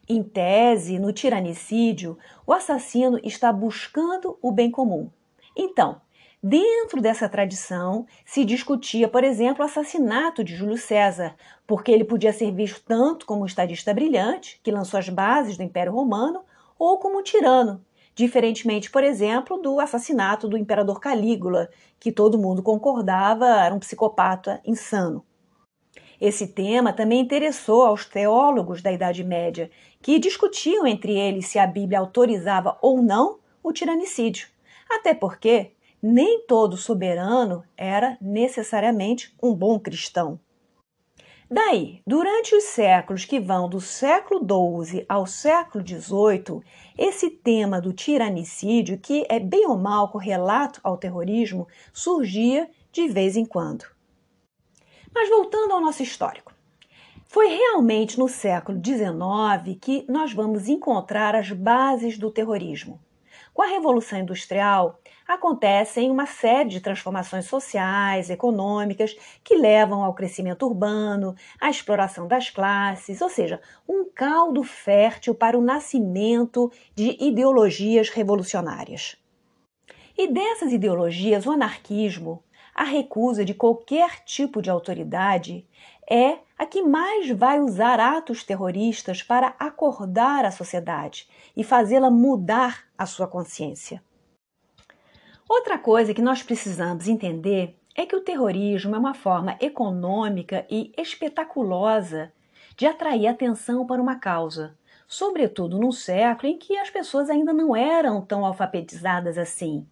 Em 0.09 0.23
tese, 0.23 0.99
no 0.99 1.11
tiranicídio, 1.11 2.17
o 2.45 2.53
assassino 2.53 3.19
está 3.23 3.51
buscando 3.51 4.37
o 4.41 4.51
bem 4.51 4.71
comum. 4.71 5.09
Então, 5.55 6.01
Dentro 6.41 7.01
dessa 7.01 7.27
tradição 7.27 8.05
se 8.23 8.45
discutia, 8.45 9.07
por 9.07 9.23
exemplo, 9.23 9.63
o 9.63 9.65
assassinato 9.65 10.43
de 10.43 10.55
Júlio 10.55 10.77
César, 10.77 11.35
porque 11.65 11.91
ele 11.91 12.03
podia 12.03 12.31
ser 12.31 12.51
visto 12.51 12.83
tanto 12.85 13.25
como 13.25 13.41
um 13.41 13.45
estadista 13.45 13.91
brilhante, 13.91 14.59
que 14.63 14.71
lançou 14.71 14.99
as 14.99 15.09
bases 15.09 15.57
do 15.57 15.63
Império 15.63 15.91
Romano, 15.91 16.41
ou 16.77 16.99
como 16.99 17.19
um 17.19 17.23
tirano, 17.23 17.83
diferentemente, 18.17 18.89
por 18.89 19.03
exemplo, 19.03 19.61
do 19.61 19.79
assassinato 19.79 20.47
do 20.47 20.57
imperador 20.57 20.99
Calígula, 20.99 21.69
que 21.99 22.11
todo 22.11 22.39
mundo 22.39 22.63
concordava 22.63 23.45
era 23.45 23.75
um 23.75 23.79
psicopata 23.79 24.59
insano. 24.65 25.23
Esse 26.19 26.47
tema 26.47 26.91
também 26.91 27.19
interessou 27.19 27.85
aos 27.85 28.05
teólogos 28.05 28.81
da 28.81 28.91
Idade 28.91 29.23
Média, 29.23 29.69
que 30.01 30.17
discutiam 30.17 30.87
entre 30.87 31.15
eles 31.15 31.45
se 31.45 31.59
a 31.59 31.67
Bíblia 31.67 31.99
autorizava 31.99 32.75
ou 32.81 33.03
não 33.03 33.37
o 33.61 33.71
tiranicídio. 33.71 34.47
Até 34.89 35.13
porque 35.13 35.73
nem 36.01 36.41
todo 36.47 36.75
soberano 36.75 37.63
era 37.77 38.17
necessariamente 38.19 39.31
um 39.43 39.53
bom 39.53 39.79
cristão. 39.79 40.39
Daí, 41.49 42.01
durante 42.05 42.53
os 42.53 42.65
séculos 42.65 43.23
que 43.23 43.39
vão 43.39 43.69
do 43.69 43.79
século 43.79 44.41
XII 44.41 45.05
ao 45.07 45.25
século 45.25 45.81
XVIII, 45.81 46.61
esse 46.97 47.29
tema 47.29 47.79
do 47.79 47.93
tiranicídio, 47.93 48.97
que 48.97 49.25
é 49.29 49.39
bem 49.39 49.67
ou 49.67 49.77
mal 49.77 50.09
correlato 50.09 50.79
ao 50.83 50.97
terrorismo, 50.97 51.67
surgia 51.93 52.69
de 52.91 53.07
vez 53.07 53.37
em 53.37 53.45
quando. 53.45 53.85
Mas 55.13 55.29
voltando 55.29 55.73
ao 55.73 55.81
nosso 55.81 56.01
histórico. 56.01 56.53
Foi 57.27 57.47
realmente 57.47 58.17
no 58.17 58.29
século 58.29 58.81
XIX 58.83 59.77
que 59.79 60.05
nós 60.07 60.33
vamos 60.33 60.67
encontrar 60.69 61.35
as 61.35 61.51
bases 61.51 62.17
do 62.17 62.31
terrorismo. 62.31 62.99
Com 63.53 63.61
a 63.61 63.67
Revolução 63.67 64.19
Industrial, 64.19 64.99
acontecem 65.27 66.09
uma 66.09 66.25
série 66.25 66.69
de 66.69 66.79
transformações 66.79 67.45
sociais, 67.45 68.29
econômicas, 68.29 69.15
que 69.43 69.57
levam 69.57 70.03
ao 70.03 70.13
crescimento 70.13 70.65
urbano, 70.65 71.35
à 71.59 71.69
exploração 71.69 72.27
das 72.27 72.49
classes, 72.49 73.19
ou 73.21 73.29
seja, 73.29 73.59
um 73.87 74.05
caldo 74.05 74.63
fértil 74.63 75.35
para 75.35 75.57
o 75.57 75.61
nascimento 75.61 76.71
de 76.95 77.17
ideologias 77.19 78.09
revolucionárias. 78.09 79.17
E 80.17 80.31
dessas 80.31 80.71
ideologias, 80.71 81.45
o 81.45 81.51
anarquismo, 81.51 82.41
a 82.73 82.83
recusa 82.83 83.43
de 83.43 83.53
qualquer 83.53 84.23
tipo 84.23 84.61
de 84.61 84.69
autoridade 84.69 85.67
é 86.09 86.37
a 86.57 86.65
que 86.65 86.81
mais 86.81 87.29
vai 87.29 87.59
usar 87.59 87.99
atos 87.99 88.43
terroristas 88.43 89.21
para 89.21 89.55
acordar 89.59 90.45
a 90.45 90.51
sociedade 90.51 91.27
e 91.55 91.63
fazê-la 91.63 92.09
mudar 92.09 92.85
a 92.97 93.05
sua 93.05 93.27
consciência. 93.27 94.01
Outra 95.49 95.77
coisa 95.77 96.13
que 96.13 96.21
nós 96.21 96.43
precisamos 96.43 97.07
entender 97.07 97.77
é 97.95 98.05
que 98.05 98.15
o 98.15 98.21
terrorismo 98.21 98.93
é 98.95 98.99
uma 98.99 99.13
forma 99.13 99.55
econômica 99.61 100.65
e 100.69 100.91
espetaculosa 100.97 102.33
de 102.75 102.85
atrair 102.85 103.27
atenção 103.27 103.87
para 103.87 104.01
uma 104.01 104.19
causa, 104.19 104.77
sobretudo 105.07 105.79
num 105.79 105.91
século 105.91 106.51
em 106.51 106.57
que 106.57 106.77
as 106.77 106.89
pessoas 106.89 107.29
ainda 107.29 107.53
não 107.53 107.73
eram 107.73 108.21
tão 108.21 108.45
alfabetizadas 108.45 109.37
assim. 109.37 109.87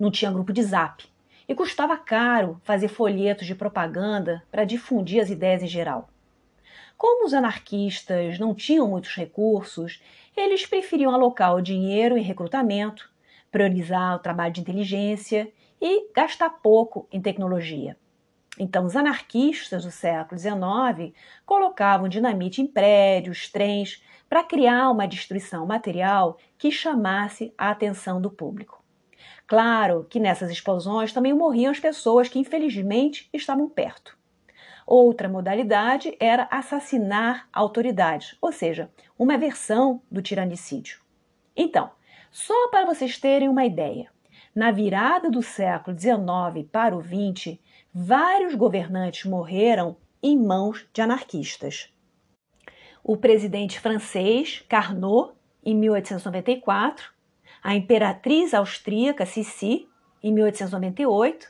Não 0.00 0.10
tinha 0.10 0.32
grupo 0.32 0.54
de 0.54 0.62
zap. 0.62 1.04
E 1.46 1.54
custava 1.54 1.98
caro 1.98 2.58
fazer 2.64 2.88
folhetos 2.88 3.46
de 3.46 3.54
propaganda 3.54 4.42
para 4.50 4.64
difundir 4.64 5.22
as 5.22 5.28
ideias 5.28 5.62
em 5.62 5.68
geral. 5.68 6.08
Como 6.96 7.26
os 7.26 7.34
anarquistas 7.34 8.38
não 8.38 8.54
tinham 8.54 8.88
muitos 8.88 9.14
recursos, 9.14 10.02
eles 10.34 10.64
preferiam 10.64 11.12
alocar 11.12 11.54
o 11.54 11.60
dinheiro 11.60 12.16
em 12.16 12.22
recrutamento, 12.22 13.12
priorizar 13.54 14.16
o 14.16 14.18
trabalho 14.18 14.52
de 14.52 14.60
inteligência 14.60 15.48
e 15.80 16.12
gastar 16.12 16.50
pouco 16.50 17.06
em 17.12 17.22
tecnologia. 17.22 17.96
Então, 18.58 18.84
os 18.84 18.96
anarquistas 18.96 19.84
do 19.84 19.92
século 19.92 20.40
XIX 20.40 21.14
colocavam 21.46 22.08
dinamite 22.08 22.60
em 22.60 22.66
prédios, 22.66 23.48
trens, 23.48 24.02
para 24.28 24.42
criar 24.42 24.90
uma 24.90 25.06
destruição 25.06 25.64
material 25.64 26.36
que 26.58 26.72
chamasse 26.72 27.54
a 27.56 27.70
atenção 27.70 28.20
do 28.20 28.28
público. 28.28 28.82
Claro 29.46 30.04
que 30.10 30.18
nessas 30.18 30.50
explosões 30.50 31.12
também 31.12 31.32
morriam 31.32 31.70
as 31.70 31.78
pessoas 31.78 32.28
que 32.28 32.40
infelizmente 32.40 33.28
estavam 33.32 33.68
perto. 33.68 34.18
Outra 34.84 35.28
modalidade 35.28 36.16
era 36.18 36.48
assassinar 36.50 37.48
autoridades, 37.52 38.36
ou 38.42 38.50
seja, 38.50 38.90
uma 39.16 39.38
versão 39.38 40.02
do 40.10 40.20
tiranicídio. 40.20 40.98
Então, 41.56 41.92
só 42.34 42.68
para 42.68 42.84
vocês 42.84 43.16
terem 43.16 43.48
uma 43.48 43.64
ideia, 43.64 44.10
na 44.52 44.72
virada 44.72 45.30
do 45.30 45.40
século 45.40 45.96
XIX 45.96 46.68
para 46.70 46.96
o 46.96 47.00
XX, 47.00 47.60
vários 47.94 48.56
governantes 48.56 49.24
morreram 49.24 49.96
em 50.20 50.36
mãos 50.36 50.84
de 50.92 51.00
anarquistas. 51.00 51.94
O 53.04 53.16
presidente 53.16 53.78
francês 53.78 54.64
Carnot, 54.68 55.32
em 55.64 55.76
1894, 55.76 57.08
a 57.62 57.76
imperatriz 57.76 58.52
austríaca 58.52 59.24
Sissi, 59.24 59.88
em 60.20 60.32
1898, 60.32 61.46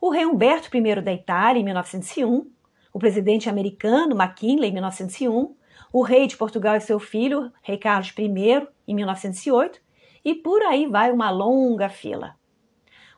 o 0.00 0.10
rei 0.10 0.26
Humberto 0.26 0.76
I 0.76 1.00
da 1.00 1.12
Itália, 1.12 1.60
em 1.60 1.64
1901, 1.64 2.50
o 2.92 2.98
presidente 2.98 3.48
americano 3.48 4.20
McKinley, 4.20 4.70
em 4.70 4.72
1901, 4.72 5.54
o 5.92 6.02
rei 6.02 6.26
de 6.26 6.36
Portugal 6.36 6.74
e 6.74 6.80
seu 6.80 6.98
filho, 6.98 7.52
rei 7.62 7.78
Carlos 7.78 8.12
I, 8.18 8.66
em 8.88 8.94
1908, 8.96 9.83
e 10.24 10.34
por 10.34 10.62
aí 10.62 10.86
vai 10.86 11.12
uma 11.12 11.30
longa 11.30 11.88
fila. 11.88 12.36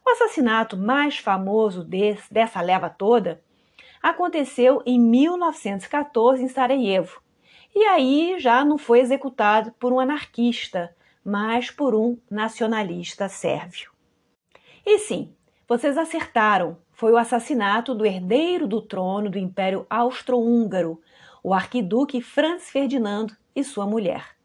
O 0.04 0.10
assassinato 0.10 0.76
mais 0.76 1.18
famoso 1.18 1.82
desse, 1.82 2.32
dessa 2.32 2.60
leva 2.60 2.88
toda 2.88 3.42
aconteceu 4.02 4.82
em 4.86 5.00
1914 5.00 6.42
em 6.42 6.48
Sarajevo. 6.48 7.20
E 7.74 7.82
aí 7.84 8.36
já 8.38 8.64
não 8.64 8.78
foi 8.78 9.00
executado 9.00 9.72
por 9.72 9.92
um 9.92 9.98
anarquista, 10.00 10.94
mas 11.24 11.70
por 11.70 11.94
um 11.94 12.16
nacionalista 12.30 13.28
sérvio. 13.28 13.90
E 14.84 15.00
sim, 15.00 15.34
vocês 15.66 15.98
acertaram, 15.98 16.78
foi 16.92 17.10
o 17.12 17.16
assassinato 17.16 17.92
do 17.92 18.06
herdeiro 18.06 18.68
do 18.68 18.80
trono 18.80 19.28
do 19.28 19.38
Império 19.38 19.84
Austro-Húngaro, 19.90 21.00
o 21.42 21.52
arquiduque 21.52 22.22
Franz 22.22 22.70
Ferdinando 22.70 23.36
e 23.54 23.64
sua 23.64 23.84
mulher. 23.84 24.35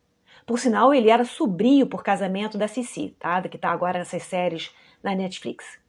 Por 0.45 0.59
sinal, 0.59 0.93
ele 0.93 1.09
era 1.09 1.23
sobrinho 1.23 1.87
por 1.87 2.03
casamento 2.03 2.57
da 2.57 2.67
Cici, 2.67 3.15
tá? 3.19 3.41
que 3.41 3.55
está 3.55 3.69
agora 3.71 3.99
nessas 3.99 4.23
séries 4.23 4.73
na 5.03 5.15
Netflix. 5.15 5.79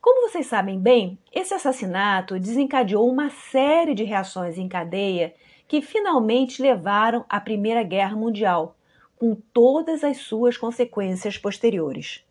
Como 0.00 0.28
vocês 0.28 0.46
sabem 0.46 0.78
bem, 0.78 1.18
esse 1.32 1.52
assassinato 1.52 2.38
desencadeou 2.38 3.10
uma 3.10 3.30
série 3.30 3.94
de 3.94 4.04
reações 4.04 4.56
em 4.56 4.68
cadeia 4.68 5.34
que 5.66 5.82
finalmente 5.82 6.62
levaram 6.62 7.24
à 7.28 7.40
Primeira 7.40 7.82
Guerra 7.82 8.14
Mundial, 8.14 8.76
com 9.16 9.34
todas 9.34 10.04
as 10.04 10.18
suas 10.18 10.56
consequências 10.56 11.38
posteriores. 11.38 12.24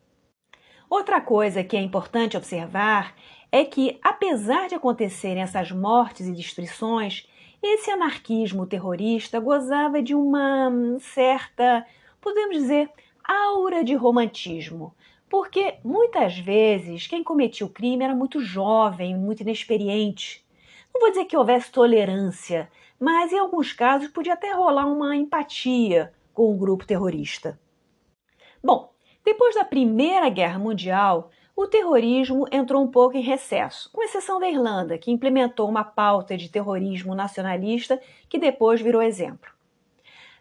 Outra 0.90 1.20
coisa 1.20 1.64
que 1.64 1.76
é 1.76 1.82
importante 1.82 2.38
observar 2.38 3.16
é 3.52 3.66
que, 3.66 4.00
apesar 4.04 4.68
de 4.68 4.76
acontecerem 4.76 5.42
essas 5.42 5.72
mortes 5.72 6.28
e 6.28 6.32
destruições, 6.32 7.28
esse 7.74 7.90
anarquismo 7.92 8.66
terrorista 8.66 9.40
gozava 9.40 10.02
de 10.02 10.14
uma 10.14 10.72
certa, 11.00 11.86
podemos 12.22 12.56
dizer, 12.56 12.90
aura 13.24 13.84
de 13.84 13.96
romantismo, 13.96 14.96
porque 15.30 15.78
muitas 15.84 16.38
vezes 16.38 17.08
quem 17.08 17.24
cometia 17.24 17.66
o 17.66 17.70
crime 17.70 18.04
era 18.04 18.16
muito 18.16 18.40
jovem, 18.40 19.18
muito 19.18 19.42
inexperiente. 19.42 20.46
Não 20.94 21.02
vou 21.02 21.10
dizer 21.10 21.26
que 21.26 21.36
houvesse 21.36 21.72
tolerância, 21.72 22.72
mas 23.00 23.34
em 23.34 23.40
alguns 23.40 23.74
casos 23.74 24.08
podia 24.10 24.34
até 24.34 24.54
rolar 24.54 24.86
uma 24.86 25.16
empatia 25.16 26.14
com 26.34 26.54
o 26.54 26.58
grupo 26.58 26.86
terrorista. 26.86 27.60
Bom, 28.64 28.94
depois 29.24 29.56
da 29.56 29.66
Primeira 29.66 30.30
Guerra 30.30 30.60
Mundial, 30.60 31.32
o 31.56 31.66
terrorismo 31.68 32.46
entrou 32.52 32.84
um 32.84 32.88
pouco 32.88 33.16
em 33.16 33.22
recesso, 33.22 33.90
com 33.94 34.04
exceção 34.04 34.40
da 34.40 34.50
Irlanda, 34.50 34.98
que 34.98 35.10
implementou 35.10 35.70
uma 35.70 35.86
pauta 35.86 36.36
de 36.36 36.50
terrorismo 36.50 37.16
nacionalista 37.16 38.00
que 38.28 38.38
depois 38.38 38.82
virou 38.82 39.02
exemplo. 39.02 39.50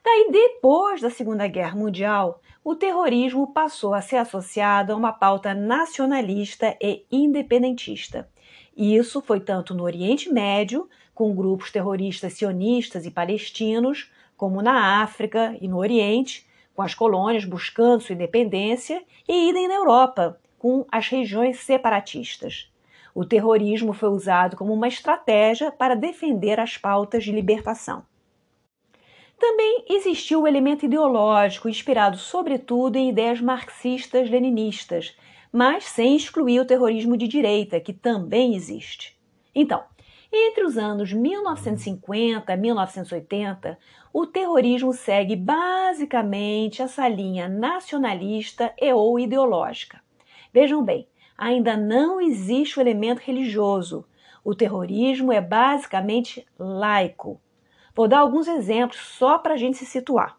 Daí, 0.03 0.29
depois 0.31 1.01
da 1.01 1.09
Segunda 1.09 1.47
Guerra 1.47 1.77
Mundial, 1.77 2.41
o 2.65 2.75
terrorismo 2.75 3.53
passou 3.53 3.95
a 3.95 4.03
ser 4.03 4.17
associado 4.17 4.93
a 4.93 4.97
uma 4.97 5.13
pauta 5.13 5.55
nacionalista 5.55 6.77
e 6.83 7.07
independentista. 7.11 8.29
Isso 8.77 9.23
foi 9.23 9.39
tanto 9.39 9.73
no 9.73 9.85
Oriente 9.85 10.33
Médio, 10.33 10.89
com 11.15 11.35
grupos 11.35 11.71
terroristas 11.71 12.33
sionistas 12.33 13.07
e 13.07 13.11
palestinos, 13.11 14.11
como 14.37 14.61
na 14.61 15.01
África 15.03 15.57
e 15.61 15.69
no 15.69 15.79
Oriente, 15.79 16.45
com 16.75 16.83
as 16.83 16.93
colônias 16.93 17.45
buscando 17.45 18.01
sua 18.03 18.15
independência, 18.15 19.03
e 19.29 19.49
idem 19.49 19.69
na 19.69 19.75
Europa, 19.75 20.39
com 20.65 20.87
as 20.91 21.09
regiões 21.09 21.59
separatistas. 21.59 22.73
O 23.15 23.23
terrorismo 23.23 23.93
foi 23.93 24.09
usado 24.09 24.57
como 24.57 24.73
uma 24.73 24.89
estratégia 24.89 25.71
para 25.71 25.95
defender 25.95 26.59
as 26.59 26.79
pautas 26.79 27.23
de 27.23 27.33
libertação. 27.33 28.03
Também 29.39 29.85
existiu 29.91 30.41
o 30.41 30.47
elemento 30.47 30.87
ideológico, 30.87 31.69
inspirado 31.69 32.17
sobretudo 32.17 32.97
em 32.97 33.11
ideias 33.11 33.43
marxistas-leninistas, 33.43 35.15
mas 35.53 35.85
sem 35.85 36.17
excluir 36.17 36.61
o 36.61 36.65
terrorismo 36.65 37.15
de 37.15 37.29
direita, 37.29 37.79
que 37.79 37.93
também 37.93 38.57
existe. 38.57 39.21
Então, 39.55 39.85
entre 40.33 40.65
os 40.65 40.79
anos 40.79 41.13
1950 41.13 42.51
e 42.51 42.57
1980, 42.57 43.79
o 44.15 44.27
terrorismo 44.27 44.95
segue 44.95 45.37
basicamente 45.37 46.81
essa 46.81 47.07
linha 47.07 47.51
nacionalista 47.51 48.73
e 48.81 48.91
ou 48.95 49.21
ideológica. 49.21 50.03
Vejam 50.55 50.85
bem, 50.85 51.09
ainda 51.37 51.77
não 51.77 52.21
existe 52.21 52.79
o 52.79 52.81
elemento 52.81 53.19
religioso. 53.19 54.07
O 54.45 54.55
terrorismo 54.55 55.33
é 55.33 55.41
basicamente 55.41 56.47
laico. 56.57 57.41
Vou 57.93 58.07
dar 58.07 58.21
alguns 58.21 58.47
exemplos 58.47 59.01
só 59.01 59.37
para 59.37 59.55
a 59.55 59.57
gente 59.57 59.77
se 59.77 59.85
situar. 59.85 60.39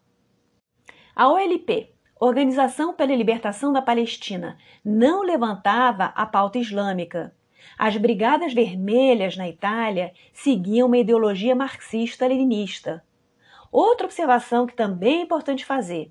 A 1.14 1.28
OLP, 1.28 1.94
Organização 2.18 2.94
pela 2.94 3.14
Libertação 3.14 3.74
da 3.74 3.82
Palestina, 3.82 4.58
não 4.86 5.22
levantava 5.22 6.06
a 6.16 6.26
pauta 6.26 6.60
islâmica. 6.60 7.36
As 7.78 7.98
Brigadas 7.98 8.54
Vermelhas 8.54 9.36
na 9.36 9.50
Itália 9.50 10.14
seguiam 10.32 10.88
uma 10.88 10.98
ideologia 10.98 11.54
marxista-leninista. 11.54 13.04
Outra 13.70 14.06
observação 14.06 14.66
que 14.66 14.74
também 14.74 15.20
é 15.20 15.24
importante 15.24 15.66
fazer 15.66 16.10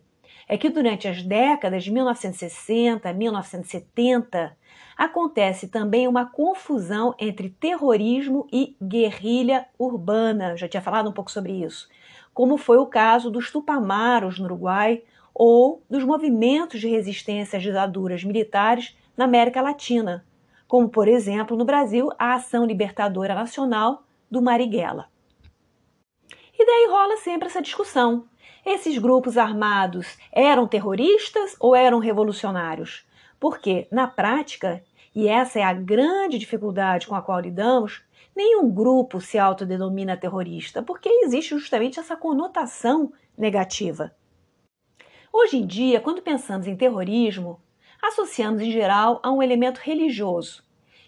é 0.49 0.57
que 0.57 0.69
durante 0.69 1.09
as 1.09 1.23
décadas 1.23 1.85
de 1.85 1.91
1960 1.91 3.09
a 3.09 3.13
1970 3.13 4.57
acontece 4.97 5.69
também 5.69 6.07
uma 6.07 6.27
confusão 6.27 7.15
entre 7.19 7.51
terrorismo 7.51 8.47
e 8.53 8.77
guerrilha 8.83 9.67
urbana. 9.79 10.57
Já 10.57 10.69
tinha 10.69 10.83
falado 10.83 11.09
um 11.09 11.13
pouco 11.13 11.31
sobre 11.31 11.53
isso, 11.53 11.89
como 12.33 12.57
foi 12.57 12.79
o 12.79 12.87
caso 12.87 13.31
dos 13.31 13.51
Tupamaros 13.51 14.39
no 14.39 14.45
Uruguai 14.45 15.03
ou 15.35 15.83
dos 15.91 16.05
movimentos 16.05 16.81
de 16.81 16.89
resistência 16.89 17.57
às 17.57 17.63
ditaduras 17.63 18.23
militares 18.23 18.97
na 19.17 19.25
América 19.25 19.61
Latina, 19.61 20.25
como 20.69 20.89
por 20.89 21.09
exemplo 21.09 21.57
no 21.57 21.65
Brasil 21.65 22.11
a 22.19 22.35
Ação 22.35 22.65
Libertadora 22.65 23.35
Nacional 23.35 24.05
do 24.31 24.41
Marighella. 24.41 25.09
E 26.57 26.65
daí 26.65 26.87
rola 26.89 27.17
sempre 27.17 27.49
essa 27.49 27.61
discussão 27.61 28.27
esses 28.65 28.99
grupos 28.99 29.37
armados 29.37 30.17
eram 30.33 30.67
terroristas 30.67 31.55
ou 31.61 31.75
eram 31.77 31.99
revolucionários? 31.99 33.07
Porque, 33.39 33.87
na 33.91 34.07
prática, 34.07 34.83
e 35.15 35.29
essa 35.29 35.61
é 35.61 35.63
a 35.63 35.73
grande 35.73 36.39
dificuldade 36.39 37.07
com 37.07 37.15
a 37.15 37.23
qual 37.23 37.41
lidamos, 37.41 38.03
nenhum 38.35 38.71
grupo 38.71 39.21
se 39.21 39.39
autodenomina 39.39 40.17
terrorista, 40.17 40.83
porque 40.83 41.09
existe 41.09 41.51
justamente 41.51 42.01
essa 42.01 42.17
conotação 42.17 43.13
negativa. 43.37 44.15
Hoje 45.33 45.59
em 45.59 45.67
dia, 45.67 46.01
quando 46.01 46.23
pensamos 46.23 46.67
em 46.67 46.77
terrorismo, 46.77 47.61
associamos 48.03 48.63
em 48.63 48.71
geral 48.71 49.21
a 49.23 49.31
um 49.31 49.43
elemento 49.43 49.79
religioso. 49.79 50.63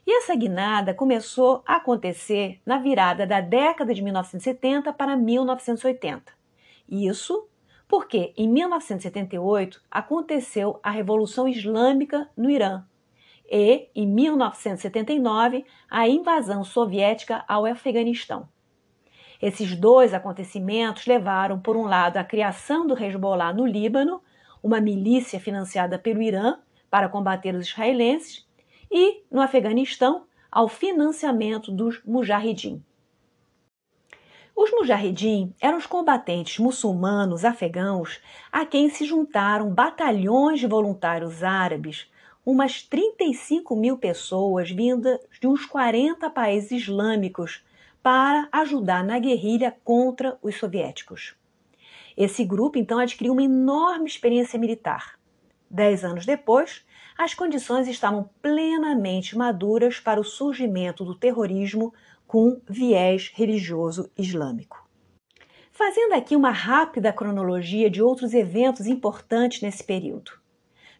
E 0.06 0.18
essa 0.18 0.36
guinada 0.36 0.94
começou 0.94 1.62
a 1.66 1.76
acontecer 1.76 2.60
na 2.64 2.78
virada 2.78 3.26
da 3.26 3.40
década 3.40 3.92
de 3.92 4.02
1970 4.02 4.92
para 4.92 5.16
1980. 5.16 6.35
Isso 6.88 7.48
porque 7.88 8.32
em 8.36 8.48
1978 8.48 9.80
aconteceu 9.90 10.80
a 10.82 10.90
Revolução 10.90 11.46
Islâmica 11.46 12.28
no 12.36 12.50
Irã 12.50 12.84
e, 13.50 13.88
em 13.94 14.06
1979, 14.06 15.64
a 15.88 16.08
invasão 16.08 16.64
soviética 16.64 17.44
ao 17.46 17.64
Afeganistão. 17.64 18.48
Esses 19.40 19.76
dois 19.76 20.14
acontecimentos 20.14 21.06
levaram, 21.06 21.60
por 21.60 21.76
um 21.76 21.84
lado, 21.84 22.16
à 22.16 22.24
criação 22.24 22.86
do 22.86 23.00
Hezbollah 23.00 23.52
no 23.52 23.66
Líbano, 23.66 24.20
uma 24.62 24.80
milícia 24.80 25.38
financiada 25.38 25.98
pelo 25.98 26.22
Irã 26.22 26.58
para 26.90 27.08
combater 27.08 27.54
os 27.54 27.68
israelenses, 27.68 28.46
e, 28.90 29.22
no 29.30 29.40
Afeganistão, 29.40 30.24
ao 30.50 30.68
financiamento 30.68 31.70
dos 31.70 32.02
Mujahideen. 32.04 32.82
Os 34.56 34.70
Mujahideen 34.70 35.54
eram 35.60 35.76
os 35.76 35.84
combatentes 35.84 36.58
muçulmanos 36.58 37.44
afegãos 37.44 38.22
a 38.50 38.64
quem 38.64 38.88
se 38.88 39.04
juntaram 39.04 39.68
batalhões 39.68 40.58
de 40.58 40.66
voluntários 40.66 41.44
árabes, 41.44 42.10
umas 42.44 42.80
35 42.80 43.76
mil 43.76 43.98
pessoas 43.98 44.70
vindas 44.70 45.20
de 45.38 45.46
uns 45.46 45.66
40 45.66 46.30
países 46.30 46.70
islâmicos 46.70 47.62
para 48.02 48.48
ajudar 48.50 49.04
na 49.04 49.18
guerrilha 49.18 49.76
contra 49.84 50.38
os 50.42 50.56
soviéticos. 50.56 51.34
Esse 52.16 52.42
grupo 52.42 52.78
então 52.78 52.98
adquiriu 52.98 53.34
uma 53.34 53.42
enorme 53.42 54.06
experiência 54.06 54.58
militar. 54.58 55.18
Dez 55.68 56.02
anos 56.02 56.24
depois, 56.24 56.82
as 57.18 57.34
condições 57.34 57.88
estavam 57.88 58.30
plenamente 58.40 59.36
maduras 59.36 60.00
para 60.00 60.18
o 60.18 60.24
surgimento 60.24 61.04
do 61.04 61.14
terrorismo 61.14 61.92
com 62.36 62.60
viés 62.68 63.32
religioso 63.34 64.10
islâmico. 64.14 64.86
Fazendo 65.72 66.12
aqui 66.12 66.36
uma 66.36 66.50
rápida 66.50 67.10
cronologia 67.10 67.88
de 67.88 68.02
outros 68.02 68.34
eventos 68.34 68.86
importantes 68.86 69.62
nesse 69.62 69.82
período. 69.82 70.32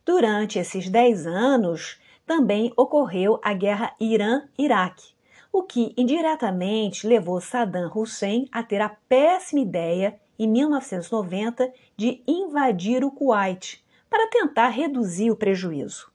Durante 0.02 0.58
esses 0.58 0.88
dez 0.88 1.26
anos, 1.26 2.00
também 2.24 2.72
ocorreu 2.74 3.38
a 3.44 3.52
guerra 3.52 3.94
Irã-Iraque, 4.00 5.12
o 5.52 5.62
que 5.62 5.92
indiretamente 5.94 7.06
levou 7.06 7.38
Saddam 7.38 7.92
Hussein 7.94 8.48
a 8.50 8.62
ter 8.62 8.80
a 8.80 8.88
péssima 8.88 9.60
ideia, 9.60 10.18
em 10.38 10.48
1990, 10.48 11.70
de 11.98 12.22
invadir 12.26 13.04
o 13.04 13.10
Kuwait 13.10 13.84
para 14.08 14.30
tentar 14.30 14.68
reduzir 14.68 15.30
o 15.30 15.36
prejuízo. 15.36 16.10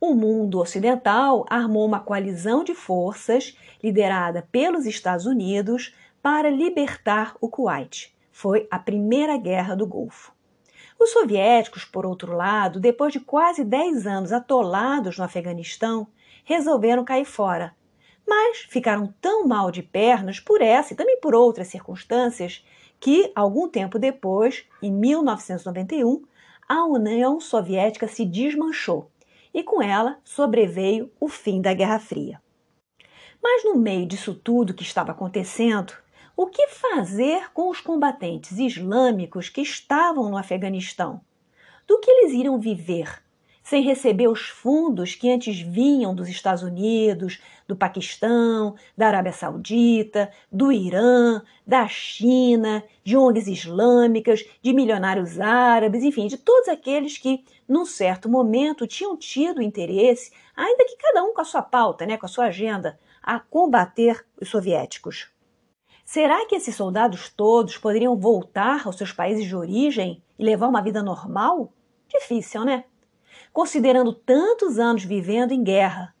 O 0.00 0.14
mundo 0.14 0.60
ocidental 0.60 1.44
armou 1.48 1.84
uma 1.84 2.00
coalizão 2.00 2.62
de 2.62 2.74
forças 2.74 3.56
liderada 3.82 4.46
pelos 4.52 4.86
Estados 4.86 5.26
Unidos 5.26 5.94
para 6.22 6.50
libertar 6.50 7.36
o 7.40 7.48
Kuwait. 7.48 8.14
Foi 8.30 8.66
a 8.70 8.78
Primeira 8.78 9.36
Guerra 9.36 9.74
do 9.74 9.86
Golfo. 9.86 10.32
Os 10.98 11.10
soviéticos, 11.10 11.84
por 11.84 12.06
outro 12.06 12.34
lado, 12.34 12.78
depois 12.80 13.12
de 13.12 13.20
quase 13.20 13.64
10 13.64 14.06
anos 14.06 14.32
atolados 14.32 15.18
no 15.18 15.24
Afeganistão, 15.24 16.06
resolveram 16.44 17.04
cair 17.04 17.24
fora 17.24 17.76
mas 18.28 18.58
ficaram 18.68 19.12
tão 19.22 19.48
mal 19.48 19.70
de 19.70 19.82
pernas 19.82 20.38
por 20.38 20.60
essa 20.60 20.92
e 20.92 20.96
também 20.96 21.18
por 21.18 21.34
outras 21.34 21.68
circunstâncias 21.68 22.62
que, 23.00 23.32
algum 23.34 23.68
tempo 23.68 23.98
depois, 23.98 24.66
em 24.82 24.92
1991, 24.92 26.22
a 26.68 26.84
União 26.84 27.40
Soviética 27.40 28.06
se 28.06 28.26
desmanchou 28.26 29.10
e 29.52 29.62
com 29.62 29.82
ela 29.82 30.18
sobreveio 30.24 31.10
o 31.20 31.28
fim 31.28 31.60
da 31.60 31.72
Guerra 31.74 31.98
Fria. 31.98 32.40
Mas 33.42 33.64
no 33.64 33.76
meio 33.76 34.06
disso 34.06 34.34
tudo 34.34 34.74
que 34.74 34.82
estava 34.82 35.12
acontecendo, 35.12 35.92
o 36.36 36.46
que 36.46 36.68
fazer 36.68 37.52
com 37.52 37.68
os 37.68 37.80
combatentes 37.80 38.58
islâmicos 38.58 39.48
que 39.48 39.60
estavam 39.60 40.30
no 40.30 40.36
Afeganistão? 40.36 41.20
Do 41.86 41.98
que 42.00 42.10
eles 42.10 42.32
iriam 42.32 42.60
viver? 42.60 43.22
Sem 43.68 43.82
receber 43.82 44.28
os 44.28 44.48
fundos 44.48 45.14
que 45.14 45.30
antes 45.30 45.60
vinham 45.60 46.14
dos 46.14 46.26
Estados 46.26 46.62
Unidos, 46.62 47.38
do 47.66 47.76
Paquistão, 47.76 48.74
da 48.96 49.08
Arábia 49.08 49.30
Saudita, 49.30 50.32
do 50.50 50.72
Irã, 50.72 51.42
da 51.66 51.86
China, 51.86 52.82
de 53.04 53.14
ONGs 53.14 53.46
islâmicas, 53.46 54.42
de 54.62 54.72
milionários 54.72 55.38
árabes, 55.38 56.02
enfim, 56.02 56.28
de 56.28 56.38
todos 56.38 56.66
aqueles 56.66 57.18
que, 57.18 57.44
num 57.68 57.84
certo 57.84 58.26
momento, 58.26 58.86
tinham 58.86 59.14
tido 59.18 59.60
interesse, 59.60 60.32
ainda 60.56 60.86
que 60.86 60.96
cada 60.96 61.22
um 61.22 61.34
com 61.34 61.42
a 61.42 61.44
sua 61.44 61.60
pauta, 61.60 62.06
né, 62.06 62.16
com 62.16 62.24
a 62.24 62.28
sua 62.30 62.46
agenda, 62.46 62.98
a 63.22 63.38
combater 63.38 64.24
os 64.40 64.48
soviéticos. 64.48 65.28
Será 66.06 66.46
que 66.46 66.56
esses 66.56 66.74
soldados 66.74 67.28
todos 67.28 67.76
poderiam 67.76 68.16
voltar 68.16 68.86
aos 68.86 68.96
seus 68.96 69.12
países 69.12 69.44
de 69.44 69.54
origem 69.54 70.22
e 70.38 70.42
levar 70.42 70.68
uma 70.68 70.80
vida 70.80 71.02
normal? 71.02 71.70
Difícil, 72.08 72.64
né? 72.64 72.84
Considerando 73.52 74.12
tantos 74.12 74.78
anos 74.78 75.04
vivendo 75.04 75.52
em 75.52 75.62
guerra. 75.62 76.14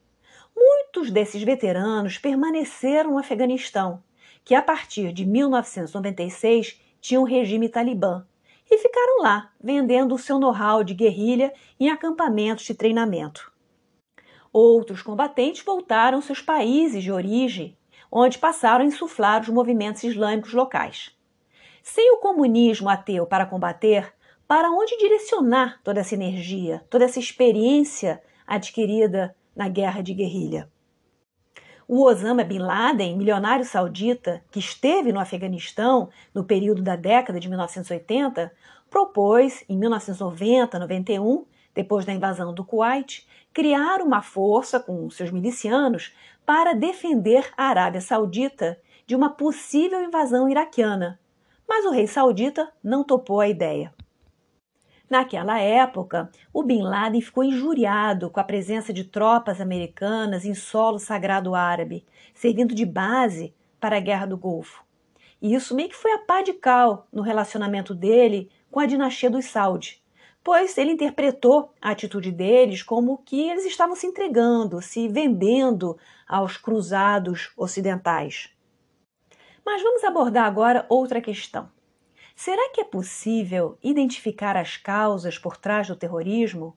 Muitos 0.56 1.10
desses 1.10 1.42
veteranos 1.42 2.18
permaneceram 2.18 3.12
no 3.12 3.18
Afeganistão, 3.18 4.02
que 4.44 4.54
a 4.54 4.62
partir 4.62 5.12
de 5.12 5.24
1996 5.24 6.80
tinha 7.00 7.20
um 7.20 7.24
regime 7.24 7.68
talibã, 7.68 8.26
e 8.70 8.78
ficaram 8.78 9.22
lá, 9.22 9.50
vendendo 9.60 10.14
o 10.14 10.18
seu 10.18 10.38
know-how 10.38 10.84
de 10.84 10.94
guerrilha 10.94 11.52
em 11.78 11.88
acampamentos 11.88 12.64
de 12.64 12.74
treinamento. 12.74 13.52
Outros 14.52 15.02
combatentes 15.02 15.62
voltaram 15.62 16.18
aos 16.18 16.24
seus 16.24 16.40
países 16.40 17.02
de 17.02 17.12
origem, 17.12 17.76
onde 18.10 18.38
passaram 18.38 18.84
a 18.84 18.88
insuflar 18.88 19.42
os 19.42 19.48
movimentos 19.48 20.02
islâmicos 20.02 20.52
locais. 20.52 21.16
Sem 21.82 22.12
o 22.12 22.18
comunismo 22.18 22.88
ateu 22.88 23.26
para 23.26 23.46
combater, 23.46 24.12
para 24.48 24.70
onde 24.70 24.96
direcionar 24.96 25.78
toda 25.84 26.00
essa 26.00 26.14
energia, 26.14 26.82
toda 26.88 27.04
essa 27.04 27.18
experiência 27.18 28.22
adquirida 28.46 29.36
na 29.54 29.68
guerra 29.68 30.00
de 30.02 30.14
guerrilha. 30.14 30.70
O 31.86 32.02
Osama 32.02 32.42
Bin 32.44 32.58
Laden, 32.58 33.18
milionário 33.18 33.64
saudita 33.64 34.42
que 34.50 34.58
esteve 34.58 35.12
no 35.12 35.20
Afeganistão 35.20 36.08
no 36.34 36.44
período 36.44 36.82
da 36.82 36.96
década 36.96 37.38
de 37.38 37.46
1980, 37.46 38.50
propôs 38.88 39.62
em 39.68 39.78
1990-91, 39.78 41.44
depois 41.74 42.06
da 42.06 42.14
invasão 42.14 42.54
do 42.54 42.64
Kuwait, 42.64 43.28
criar 43.52 44.00
uma 44.00 44.22
força 44.22 44.80
com 44.80 45.10
seus 45.10 45.30
milicianos 45.30 46.14
para 46.46 46.72
defender 46.72 47.50
a 47.54 47.64
Arábia 47.64 48.00
Saudita 48.00 48.80
de 49.06 49.14
uma 49.14 49.28
possível 49.28 50.02
invasão 50.02 50.48
iraquiana. 50.48 51.20
Mas 51.68 51.84
o 51.84 51.90
rei 51.90 52.06
saudita 52.06 52.72
não 52.82 53.04
topou 53.04 53.40
a 53.40 53.48
ideia. 53.48 53.92
Naquela 55.08 55.58
época, 55.58 56.30
o 56.52 56.62
Bin 56.62 56.82
Laden 56.82 57.20
ficou 57.22 57.42
injuriado 57.42 58.28
com 58.28 58.40
a 58.40 58.44
presença 58.44 58.92
de 58.92 59.04
tropas 59.04 59.58
americanas 59.58 60.44
em 60.44 60.54
solo 60.54 60.98
sagrado 60.98 61.54
árabe, 61.54 62.04
servindo 62.34 62.74
de 62.74 62.84
base 62.84 63.54
para 63.80 63.96
a 63.96 64.00
Guerra 64.00 64.26
do 64.26 64.36
Golfo. 64.36 64.84
E 65.40 65.54
isso 65.54 65.74
meio 65.74 65.88
que 65.88 65.96
foi 65.96 66.12
a 66.12 66.18
pá 66.18 66.42
de 66.42 66.52
cal 66.52 67.06
no 67.10 67.22
relacionamento 67.22 67.94
dele 67.94 68.50
com 68.70 68.80
a 68.80 68.86
dinastia 68.86 69.30
dos 69.30 69.46
Saud, 69.46 70.02
pois 70.44 70.76
ele 70.76 70.92
interpretou 70.92 71.72
a 71.80 71.90
atitude 71.90 72.30
deles 72.30 72.82
como 72.82 73.18
que 73.18 73.48
eles 73.48 73.64
estavam 73.64 73.96
se 73.96 74.06
entregando, 74.06 74.82
se 74.82 75.08
vendendo 75.08 75.96
aos 76.28 76.58
cruzados 76.58 77.50
ocidentais. 77.56 78.50
Mas 79.64 79.82
vamos 79.82 80.04
abordar 80.04 80.44
agora 80.44 80.84
outra 80.88 81.20
questão. 81.20 81.70
Será 82.38 82.70
que 82.70 82.80
é 82.80 82.84
possível 82.84 83.76
identificar 83.82 84.56
as 84.56 84.76
causas 84.76 85.36
por 85.36 85.56
trás 85.56 85.88
do 85.88 85.96
terrorismo? 85.96 86.76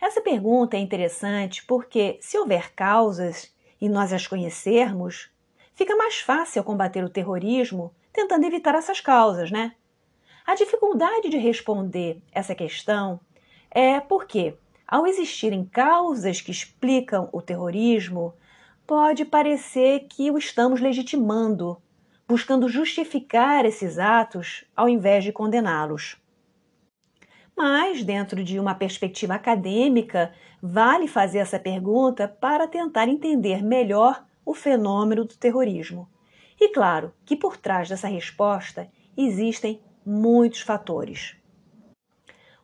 Essa 0.00 0.20
pergunta 0.20 0.76
é 0.76 0.80
interessante 0.80 1.64
porque, 1.66 2.18
se 2.20 2.38
houver 2.38 2.72
causas 2.72 3.52
e 3.80 3.88
nós 3.88 4.12
as 4.12 4.28
conhecermos, 4.28 5.28
fica 5.74 5.96
mais 5.96 6.20
fácil 6.20 6.62
combater 6.62 7.02
o 7.02 7.08
terrorismo 7.08 7.92
tentando 8.12 8.44
evitar 8.44 8.76
essas 8.76 9.00
causas, 9.00 9.50
né? 9.50 9.74
A 10.46 10.54
dificuldade 10.54 11.30
de 11.30 11.36
responder 11.36 12.22
essa 12.30 12.54
questão 12.54 13.18
é 13.72 13.98
porque, 13.98 14.56
ao 14.86 15.04
existirem 15.04 15.64
causas 15.64 16.40
que 16.40 16.52
explicam 16.52 17.28
o 17.32 17.42
terrorismo, 17.42 18.34
pode 18.86 19.24
parecer 19.24 20.06
que 20.08 20.30
o 20.30 20.38
estamos 20.38 20.80
legitimando 20.80 21.76
buscando 22.28 22.68
justificar 22.68 23.64
esses 23.64 23.98
atos 23.98 24.64
ao 24.74 24.88
invés 24.88 25.22
de 25.22 25.32
condená-los. 25.32 26.16
Mas, 27.56 28.02
dentro 28.02 28.44
de 28.44 28.58
uma 28.58 28.74
perspectiva 28.74 29.34
acadêmica, 29.34 30.32
vale 30.60 31.08
fazer 31.08 31.38
essa 31.38 31.58
pergunta 31.58 32.28
para 32.28 32.66
tentar 32.66 33.08
entender 33.08 33.62
melhor 33.62 34.24
o 34.44 34.52
fenômeno 34.52 35.24
do 35.24 35.36
terrorismo. 35.36 36.08
E 36.60 36.68
claro 36.68 37.12
que 37.24 37.36
por 37.36 37.56
trás 37.56 37.88
dessa 37.88 38.08
resposta 38.08 38.90
existem 39.16 39.80
muitos 40.04 40.60
fatores. 40.60 41.36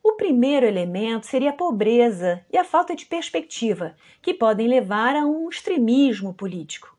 O 0.02 0.14
primeiro 0.14 0.66
elemento 0.66 1.26
seria 1.26 1.50
a 1.50 1.54
pobreza 1.54 2.44
e 2.52 2.58
a 2.58 2.64
falta 2.64 2.94
de 2.94 3.06
perspectiva, 3.06 3.94
que 4.20 4.34
podem 4.34 4.66
levar 4.66 5.14
a 5.14 5.24
um 5.24 5.48
extremismo 5.48 6.34
político. 6.34 6.96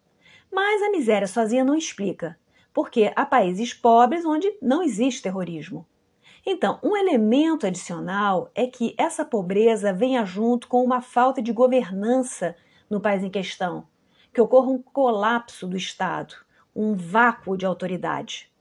Mas 0.52 0.82
a 0.82 0.90
miséria 0.90 1.28
sozinha 1.28 1.66
não 1.66 1.76
explica, 1.76 2.38
porque 2.74 3.12
há 3.16 3.26
países 3.26 3.74
pobres 3.74 4.26
onde 4.26 4.52
não 4.62 4.82
existe 4.82 5.22
terrorismo. 5.22 5.86
Então, 6.46 6.80
um 6.84 6.98
elemento 6.98 7.66
adicional 7.66 8.52
é 8.54 8.68
que 8.68 8.94
essa 8.98 9.24
pobreza 9.24 9.94
venha 9.94 10.26
junto 10.26 10.68
com 10.68 10.84
uma 10.84 11.02
falta 11.02 11.42
de 11.42 11.54
governança 11.54 12.56
no 12.90 13.00
país 13.00 13.24
em 13.24 13.30
questão, 13.30 13.88
que 14.34 14.42
ocorra 14.42 14.68
um 14.68 14.82
colapso 14.82 15.66
do 15.66 15.78
Estado, 15.78 16.36
um 16.76 16.96
vácuo 16.96 17.56
de 17.56 17.66
autoridade. 17.66 18.52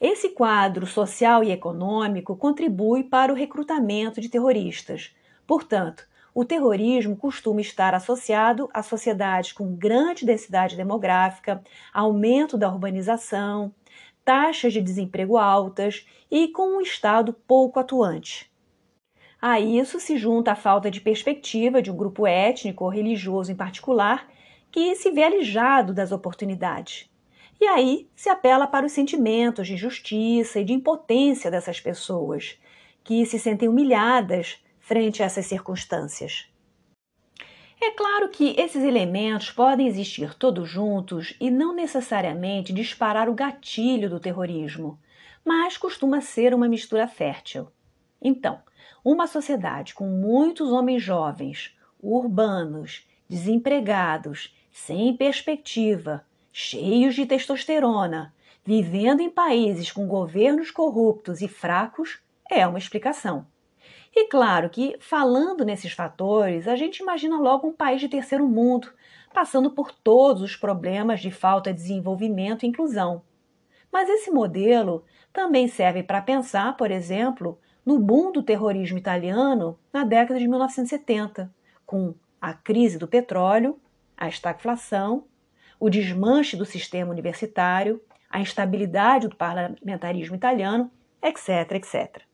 Esse 0.00 0.28
quadro 0.28 0.86
social 0.86 1.42
e 1.42 1.50
econômico 1.50 2.36
contribui 2.36 3.02
para 3.02 3.32
o 3.32 3.36
recrutamento 3.36 4.20
de 4.20 4.28
terroristas. 4.28 5.16
Portanto, 5.46 6.06
o 6.36 6.44
terrorismo 6.44 7.16
costuma 7.16 7.62
estar 7.62 7.94
associado 7.94 8.68
a 8.74 8.82
sociedades 8.82 9.52
com 9.52 9.74
grande 9.74 10.26
densidade 10.26 10.76
demográfica, 10.76 11.64
aumento 11.94 12.58
da 12.58 12.68
urbanização, 12.68 13.72
taxas 14.22 14.74
de 14.74 14.82
desemprego 14.82 15.38
altas 15.38 16.06
e 16.30 16.48
com 16.48 16.76
um 16.76 16.82
Estado 16.82 17.32
pouco 17.32 17.80
atuante. 17.80 18.52
A 19.40 19.58
isso 19.58 19.98
se 19.98 20.18
junta 20.18 20.52
a 20.52 20.54
falta 20.54 20.90
de 20.90 21.00
perspectiva 21.00 21.80
de 21.80 21.90
um 21.90 21.96
grupo 21.96 22.26
étnico 22.26 22.84
ou 22.84 22.90
religioso 22.90 23.50
em 23.50 23.56
particular 23.56 24.28
que 24.70 24.94
se 24.94 25.10
vê 25.10 25.22
alijado 25.22 25.94
das 25.94 26.12
oportunidades. 26.12 27.08
E 27.58 27.64
aí 27.64 28.10
se 28.14 28.28
apela 28.28 28.66
para 28.66 28.84
os 28.84 28.92
sentimentos 28.92 29.66
de 29.66 29.78
justiça 29.78 30.60
e 30.60 30.64
de 30.64 30.74
impotência 30.74 31.50
dessas 31.50 31.80
pessoas, 31.80 32.58
que 33.02 33.24
se 33.24 33.38
sentem 33.38 33.70
humilhadas 33.70 34.58
frente 34.86 35.20
a 35.20 35.26
essas 35.26 35.46
circunstâncias. 35.46 36.48
É 37.82 37.90
claro 37.90 38.28
que 38.28 38.54
esses 38.56 38.84
elementos 38.84 39.50
podem 39.50 39.88
existir 39.88 40.32
todos 40.34 40.68
juntos 40.68 41.34
e 41.40 41.50
não 41.50 41.74
necessariamente 41.74 42.72
disparar 42.72 43.28
o 43.28 43.34
gatilho 43.34 44.08
do 44.08 44.20
terrorismo, 44.20 44.96
mas 45.44 45.76
costuma 45.76 46.20
ser 46.20 46.54
uma 46.54 46.68
mistura 46.68 47.08
fértil. 47.08 47.66
Então, 48.22 48.60
uma 49.04 49.26
sociedade 49.26 49.92
com 49.92 50.06
muitos 50.06 50.70
homens 50.70 51.02
jovens, 51.02 51.76
urbanos, 52.00 53.08
desempregados, 53.28 54.56
sem 54.70 55.16
perspectiva, 55.16 56.24
cheios 56.52 57.16
de 57.16 57.26
testosterona, 57.26 58.32
vivendo 58.64 59.18
em 59.18 59.30
países 59.30 59.90
com 59.90 60.06
governos 60.06 60.70
corruptos 60.70 61.42
e 61.42 61.48
fracos, 61.48 62.20
é 62.48 62.64
uma 62.64 62.78
explicação. 62.78 63.48
E 64.18 64.28
claro 64.28 64.70
que, 64.70 64.96
falando 64.98 65.62
nesses 65.62 65.92
fatores, 65.92 66.66
a 66.66 66.74
gente 66.74 67.00
imagina 67.00 67.38
logo 67.38 67.68
um 67.68 67.72
país 67.74 68.00
de 68.00 68.08
terceiro 68.08 68.48
mundo, 68.48 68.90
passando 69.34 69.70
por 69.70 69.92
todos 69.92 70.40
os 70.40 70.56
problemas 70.56 71.20
de 71.20 71.30
falta 71.30 71.70
de 71.70 71.80
desenvolvimento 71.80 72.64
e 72.64 72.66
inclusão. 72.66 73.20
Mas 73.92 74.08
esse 74.08 74.30
modelo 74.30 75.04
também 75.34 75.68
serve 75.68 76.02
para 76.02 76.22
pensar, 76.22 76.78
por 76.78 76.90
exemplo, 76.90 77.60
no 77.84 77.98
boom 77.98 78.32
do 78.32 78.42
terrorismo 78.42 78.96
italiano 78.96 79.78
na 79.92 80.02
década 80.02 80.40
de 80.40 80.48
1970, 80.48 81.54
com 81.84 82.14
a 82.40 82.54
crise 82.54 82.96
do 82.96 83.06
petróleo, 83.06 83.78
a 84.16 84.28
estagflação, 84.28 85.24
o 85.78 85.90
desmanche 85.90 86.56
do 86.56 86.64
sistema 86.64 87.10
universitário, 87.10 88.02
a 88.30 88.40
instabilidade 88.40 89.28
do 89.28 89.36
parlamentarismo 89.36 90.36
italiano, 90.36 90.90
etc, 91.22 91.72
etc. 91.72 92.25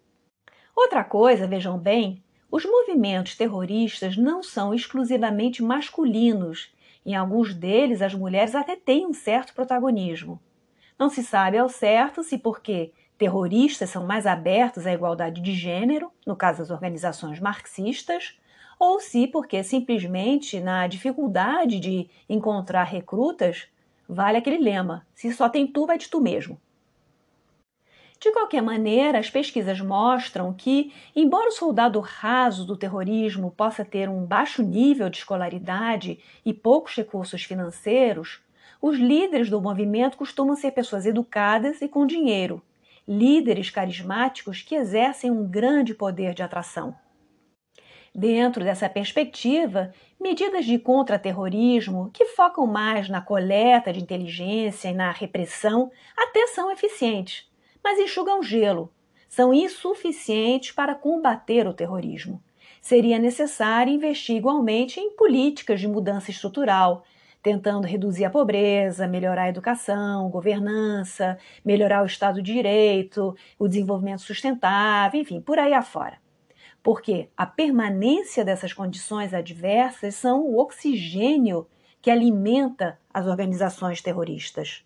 Outra 0.74 1.04
coisa, 1.04 1.46
vejam 1.46 1.78
bem, 1.78 2.22
os 2.50 2.64
movimentos 2.64 3.37
terroristas 3.37 4.16
não 4.16 4.42
são 4.42 4.74
exclusivamente 4.74 5.62
masculinos. 5.62 6.72
Em 7.04 7.14
alguns 7.14 7.54
deles, 7.54 8.02
as 8.02 8.14
mulheres 8.14 8.54
até 8.54 8.76
têm 8.76 9.06
um 9.06 9.12
certo 9.12 9.54
protagonismo. 9.54 10.40
Não 10.98 11.08
se 11.08 11.22
sabe 11.22 11.58
ao 11.58 11.68
certo 11.68 12.22
se 12.22 12.38
porque 12.38 12.92
terroristas 13.18 13.90
são 13.90 14.06
mais 14.06 14.26
abertos 14.26 14.87
à 14.87 14.92
igualdade 14.92 15.40
de 15.40 15.52
gênero, 15.52 16.12
no 16.26 16.37
caso 16.37 16.58
das 16.58 16.70
organizações 16.70 17.40
marxistas, 17.40 18.38
ou 18.78 18.98
se 19.00 19.26
porque 19.28 19.62
simplesmente 19.62 20.61
na 20.61 20.87
dificuldade 20.87 21.78
de 21.78 22.08
encontrar 22.28 22.85
recrutas, 22.85 23.68
vale 24.08 24.38
aquele 24.38 24.58
lema: 24.58 25.06
se 25.14 25.32
só 25.32 25.48
tem 25.48 25.66
tu, 25.66 25.87
vai 25.87 25.98
de 25.98 26.08
tu 26.08 26.20
mesmo. 26.20 26.61
De 28.22 28.30
qualquer 28.30 28.62
maneira, 28.62 29.18
as 29.18 29.28
pesquisas 29.28 29.80
mostram 29.80 30.52
que, 30.52 30.92
embora 31.14 31.48
o 31.48 31.52
soldado 31.52 31.98
raso 31.98 32.64
do 32.64 32.76
terrorismo 32.76 33.50
possa 33.50 33.85
ter 33.85 34.08
um 34.08 34.24
baixo 34.24 34.62
nível 34.62 35.11
de 35.11 35.16
escolaridade 35.16 36.20
e 36.46 36.54
poucos 36.54 36.94
recursos 36.94 37.42
financeiros, 37.42 38.40
os 38.80 38.96
líderes 38.96 39.50
do 39.50 39.61
movimento 39.61 40.16
costumam 40.16 40.54
ser 40.54 40.70
pessoas 40.70 41.04
educadas 41.04 41.82
e 41.82 41.88
com 41.88 42.06
dinheiro, 42.06 42.62
líderes 43.08 43.70
carismáticos 43.70 44.62
que 44.62 44.76
exercem 44.76 45.28
um 45.28 45.44
grande 45.44 45.92
poder 45.92 46.32
de 46.32 46.44
atração. 46.44 46.94
Dentro 48.14 48.62
dessa 48.62 48.88
perspectiva, 48.88 49.92
medidas 50.20 50.64
de 50.64 50.78
contra-terrorismo, 50.78 52.08
que 52.14 52.26
focam 52.26 52.68
mais 52.68 53.08
na 53.08 53.20
coleta 53.20 53.92
de 53.92 54.00
inteligência 54.00 54.90
e 54.90 54.94
na 54.94 55.11
repressão, 55.11 55.90
até 56.16 56.46
são 56.46 56.70
eficientes 56.70 57.50
mas 57.83 57.99
enxugam 57.99 58.42
gelo. 58.42 58.92
São 59.29 59.53
insuficientes 59.53 60.73
para 60.73 60.95
combater 60.95 61.66
o 61.66 61.73
terrorismo. 61.73 62.42
Seria 62.81 63.18
necessário 63.18 63.92
investir 63.92 64.37
igualmente 64.37 65.01
em 65.01 65.14
políticas 65.16 65.81
de 65.81 65.88
mudança 65.88 66.31
estrutural, 66.31 67.05
tentando 67.42 67.87
reduzir 67.87 68.25
a 68.25 68.31
pobreza, 68.31 69.07
melhorar 69.09 69.45
a 69.45 69.49
educação, 69.49 70.29
governança, 70.31 71.38
melhorar 71.64 72.03
o 72.03 72.07
Estado 72.07 72.42
de 72.42 72.53
Direito, 72.53 73.35
o 73.59 73.66
desenvolvimento 73.66 74.21
sustentável, 74.21 75.21
enfim, 75.21 75.40
por 75.40 75.59
aí 75.59 75.73
afora. 75.73 76.18
Porque 76.83 77.29
a 77.37 77.47
permanência 77.47 78.45
dessas 78.45 78.73
condições 78.73 79.33
adversas 79.33 80.14
são 80.14 80.40
o 80.40 80.59
oxigênio 80.59 81.66
que 82.01 82.11
alimenta 82.11 82.99
as 83.14 83.27
organizações 83.27 84.03
terroristas. 84.03 84.85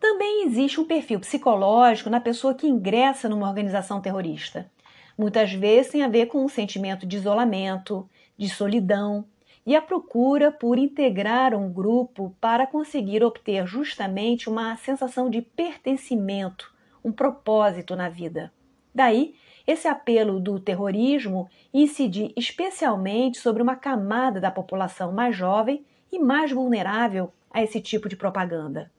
Também 0.00 0.46
existe 0.46 0.80
um 0.80 0.86
perfil 0.86 1.20
psicológico 1.20 2.08
na 2.08 2.18
pessoa 2.18 2.54
que 2.54 2.66
ingressa 2.66 3.28
numa 3.28 3.46
organização 3.46 4.00
terrorista. 4.00 4.70
Muitas 5.16 5.52
vezes 5.52 5.92
tem 5.92 6.02
a 6.02 6.08
ver 6.08 6.26
com 6.26 6.42
um 6.42 6.48
sentimento 6.48 7.06
de 7.06 7.18
isolamento, 7.18 8.08
de 8.38 8.48
solidão 8.48 9.26
e 9.66 9.76
a 9.76 9.82
procura 9.82 10.50
por 10.50 10.78
integrar 10.78 11.54
um 11.54 11.70
grupo 11.70 12.34
para 12.40 12.66
conseguir 12.66 13.22
obter 13.22 13.66
justamente 13.66 14.48
uma 14.48 14.74
sensação 14.78 15.28
de 15.28 15.42
pertencimento, 15.42 16.72
um 17.04 17.12
propósito 17.12 17.94
na 17.94 18.08
vida. 18.08 18.50
Daí, 18.94 19.34
esse 19.66 19.86
apelo 19.86 20.40
do 20.40 20.58
terrorismo 20.58 21.46
incidir 21.74 22.32
especialmente 22.34 23.38
sobre 23.38 23.62
uma 23.62 23.76
camada 23.76 24.40
da 24.40 24.50
população 24.50 25.12
mais 25.12 25.36
jovem 25.36 25.84
e 26.10 26.18
mais 26.18 26.50
vulnerável 26.50 27.30
a 27.50 27.62
esse 27.62 27.82
tipo 27.82 28.08
de 28.08 28.16
propaganda. 28.16 28.90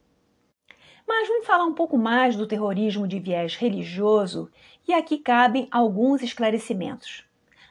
Mas 1.08 1.28
vamos 1.28 1.46
falar 1.46 1.66
um 1.66 1.74
pouco 1.74 1.98
mais 1.98 2.36
do 2.36 2.48
terrorismo 2.48 3.08
de 3.08 3.20
viés 3.20 3.56
religioso 3.56 4.50
e 4.88 4.94
aqui 4.94 5.18
cabem 5.18 5.68
alguns 5.72 6.22
esclarecimentos. 6.22 7.26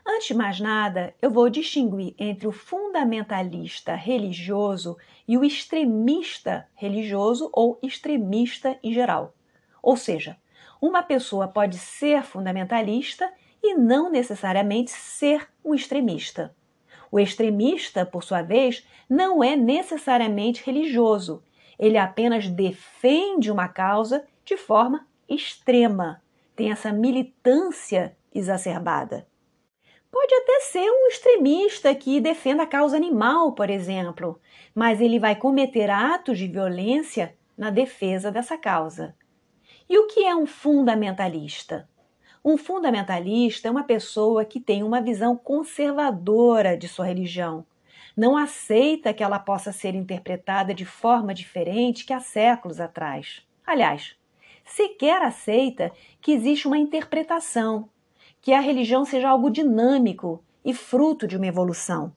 Antes 0.06 0.28
de 0.28 0.34
mais 0.34 0.58
nada, 0.58 1.14
eu 1.20 1.30
vou 1.30 1.48
distinguir 1.50 2.14
entre 2.18 2.48
o 2.48 2.52
fundamentalista 2.52 3.94
religioso 3.94 4.96
e 5.28 5.36
o 5.36 5.44
extremista 5.44 6.66
religioso 6.74 7.50
ou 7.52 7.78
extremista 7.82 8.78
em 8.82 8.92
geral. 8.92 9.34
Ou 9.82 9.96
seja, 9.96 10.36
uma 10.80 11.02
pessoa 11.02 11.46
pode 11.46 11.78
ser 11.78 12.22
fundamentalista 12.22 13.30
e 13.62 13.74
não 13.74 14.10
necessariamente 14.10 14.90
ser 14.90 15.48
um 15.64 15.74
extremista. 15.74 16.54
O 17.12 17.20
extremista, 17.20 18.06
por 18.06 18.22
sua 18.22 18.40
vez, 18.40 18.86
não 19.08 19.44
é 19.44 19.56
necessariamente 19.56 20.62
religioso, 20.64 21.42
ele 21.80 21.96
apenas 21.96 22.46
defende 22.46 23.50
uma 23.50 23.66
causa 23.66 24.22
de 24.44 24.54
forma 24.58 25.06
extrema, 25.26 26.22
tem 26.54 26.70
essa 26.70 26.92
militância 26.92 28.14
exacerbada. 28.34 29.26
Pode 30.10 30.34
até 30.34 30.60
ser 30.60 30.90
um 30.90 31.06
extremista 31.06 31.94
que 31.94 32.20
defenda 32.20 32.64
a 32.64 32.66
causa 32.66 32.96
animal, 32.96 33.52
por 33.52 33.70
exemplo, 33.70 34.38
mas 34.74 35.00
ele 35.00 35.18
vai 35.18 35.34
cometer 35.34 35.88
atos 35.88 36.38
de 36.38 36.48
violência 36.48 37.34
na 37.56 37.70
defesa 37.70 38.30
dessa 38.30 38.58
causa. 38.58 39.14
E 39.88 39.98
o 39.98 40.06
que 40.06 40.24
é 40.26 40.36
um 40.36 40.46
fundamentalista? 40.46 41.88
Um 42.44 42.58
fundamentalista 42.58 43.68
é 43.68 43.70
uma 43.70 43.84
pessoa 43.84 44.44
que 44.44 44.60
tem 44.60 44.82
uma 44.82 45.00
visão 45.00 45.34
conservadora 45.34 46.76
de 46.76 46.88
sua 46.88 47.06
religião. 47.06 47.64
Não 48.16 48.36
aceita 48.36 49.14
que 49.14 49.22
ela 49.22 49.38
possa 49.38 49.72
ser 49.72 49.94
interpretada 49.94 50.74
de 50.74 50.84
forma 50.84 51.32
diferente 51.32 52.04
que 52.04 52.12
há 52.12 52.20
séculos 52.20 52.80
atrás. 52.80 53.42
Aliás, 53.66 54.16
sequer 54.64 55.22
aceita 55.22 55.92
que 56.20 56.32
existe 56.32 56.66
uma 56.66 56.78
interpretação, 56.78 57.88
que 58.40 58.52
a 58.52 58.60
religião 58.60 59.04
seja 59.04 59.28
algo 59.28 59.50
dinâmico 59.50 60.42
e 60.64 60.74
fruto 60.74 61.26
de 61.26 61.36
uma 61.36 61.46
evolução. 61.46 62.12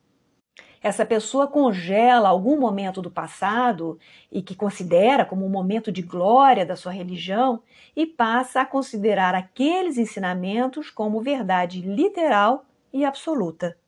Essa 0.84 1.06
pessoa 1.06 1.46
congela 1.46 2.28
algum 2.28 2.60
momento 2.60 3.00
do 3.00 3.10
passado 3.10 3.98
e 4.30 4.42
que 4.42 4.54
considera 4.54 5.24
como 5.24 5.46
um 5.46 5.48
momento 5.48 5.90
de 5.90 6.02
glória 6.02 6.66
da 6.66 6.76
sua 6.76 6.92
religião 6.92 7.62
e 7.96 8.04
passa 8.04 8.60
a 8.60 8.66
considerar 8.66 9.34
aqueles 9.34 9.96
ensinamentos 9.96 10.90
como 10.90 11.22
verdade 11.22 11.80
literal 11.80 12.66
e 12.92 13.02
absoluta. 13.02 13.78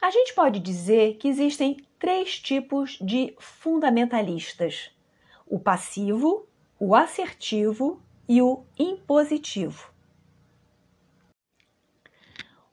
A 0.00 0.10
gente 0.10 0.34
pode 0.34 0.60
dizer 0.60 1.16
que 1.16 1.28
existem 1.28 1.78
três 1.98 2.38
tipos 2.38 2.98
de 3.00 3.34
fundamentalistas: 3.38 4.90
o 5.46 5.58
passivo, 5.58 6.46
o 6.78 6.94
assertivo 6.94 8.00
e 8.28 8.42
o 8.42 8.64
impositivo. 8.78 9.90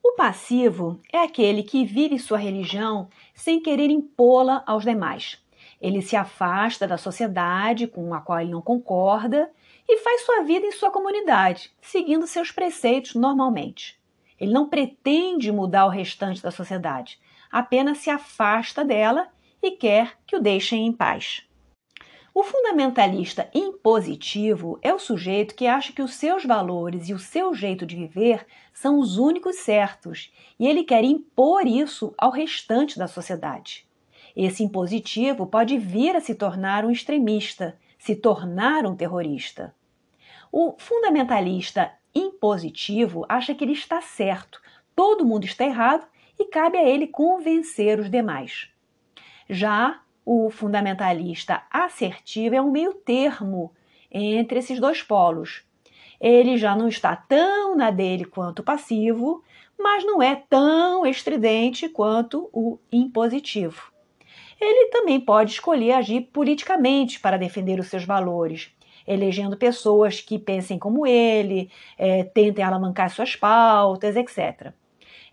O 0.02 0.12
passivo 0.16 1.00
é 1.12 1.18
aquele 1.18 1.62
que 1.62 1.84
vive 1.84 2.18
sua 2.18 2.38
religião 2.38 3.08
sem 3.34 3.60
querer 3.60 3.90
impô-la 3.90 4.62
aos 4.66 4.84
demais. 4.84 5.42
Ele 5.80 6.02
se 6.02 6.14
afasta 6.14 6.86
da 6.86 6.96
sociedade 6.96 7.86
com 7.86 8.14
a 8.14 8.20
qual 8.20 8.40
ele 8.40 8.50
não 8.50 8.62
concorda 8.62 9.50
e 9.88 9.98
faz 9.98 10.22
sua 10.24 10.42
vida 10.42 10.66
em 10.66 10.72
sua 10.72 10.90
comunidade, 10.90 11.72
seguindo 11.80 12.26
seus 12.26 12.50
preceitos 12.50 13.14
normalmente. 13.14 13.98
Ele 14.38 14.52
não 14.52 14.68
pretende 14.68 15.50
mudar 15.52 15.86
o 15.86 15.90
restante 15.90 16.42
da 16.42 16.50
sociedade, 16.50 17.18
apenas 17.50 17.98
se 17.98 18.10
afasta 18.10 18.84
dela 18.84 19.28
e 19.62 19.72
quer 19.72 20.18
que 20.26 20.36
o 20.36 20.40
deixem 20.40 20.86
em 20.86 20.92
paz. 20.92 21.46
O 22.34 22.42
fundamentalista 22.42 23.48
impositivo 23.54 24.76
é 24.82 24.92
o 24.92 24.98
sujeito 24.98 25.54
que 25.54 25.68
acha 25.68 25.92
que 25.92 26.02
os 26.02 26.14
seus 26.14 26.44
valores 26.44 27.08
e 27.08 27.14
o 27.14 27.18
seu 27.18 27.54
jeito 27.54 27.86
de 27.86 27.94
viver 27.94 28.44
são 28.72 28.98
os 28.98 29.18
únicos 29.18 29.56
certos 29.58 30.32
e 30.58 30.66
ele 30.66 30.82
quer 30.82 31.04
impor 31.04 31.64
isso 31.64 32.12
ao 32.18 32.32
restante 32.32 32.98
da 32.98 33.06
sociedade. 33.06 33.86
Esse 34.34 34.64
impositivo 34.64 35.46
pode 35.46 35.78
vir 35.78 36.16
a 36.16 36.20
se 36.20 36.34
tornar 36.34 36.84
um 36.84 36.90
extremista, 36.90 37.78
se 37.96 38.16
tornar 38.16 38.84
um 38.84 38.96
terrorista. 38.96 39.72
O 40.50 40.74
fundamentalista 40.76 41.92
impositivo 42.14 43.24
acha 43.28 43.54
que 43.54 43.64
ele 43.64 43.72
está 43.72 44.00
certo, 44.00 44.60
todo 44.94 45.24
mundo 45.24 45.44
está 45.44 45.64
errado 45.64 46.06
e 46.38 46.44
cabe 46.46 46.78
a 46.78 46.84
ele 46.84 47.06
convencer 47.06 47.98
os 47.98 48.10
demais. 48.10 48.68
Já 49.48 50.00
o 50.24 50.50
fundamentalista 50.50 51.62
assertivo 51.70 52.54
é 52.54 52.62
um 52.62 52.70
meio 52.70 52.94
termo 52.94 53.72
entre 54.10 54.58
esses 54.58 54.80
dois 54.80 55.02
polos. 55.02 55.64
Ele 56.20 56.56
já 56.56 56.74
não 56.74 56.88
está 56.88 57.14
tão 57.14 57.76
na 57.76 57.90
dele 57.90 58.24
quanto 58.24 58.60
o 58.60 58.64
passivo, 58.64 59.42
mas 59.78 60.04
não 60.04 60.22
é 60.22 60.36
tão 60.48 61.04
estridente 61.04 61.88
quanto 61.88 62.48
o 62.52 62.78
impositivo. 62.90 63.92
Ele 64.60 64.88
também 64.88 65.20
pode 65.20 65.52
escolher 65.52 65.92
agir 65.92 66.22
politicamente 66.32 67.20
para 67.20 67.36
defender 67.36 67.78
os 67.78 67.88
seus 67.88 68.04
valores, 68.04 68.72
elegendo 69.06 69.56
pessoas 69.56 70.20
que 70.20 70.38
pensem 70.38 70.78
como 70.78 71.06
ele, 71.06 71.70
é, 71.98 72.24
tentem 72.24 72.64
alavancar 72.64 73.10
suas 73.10 73.36
pautas, 73.36 74.16
etc. 74.16 74.72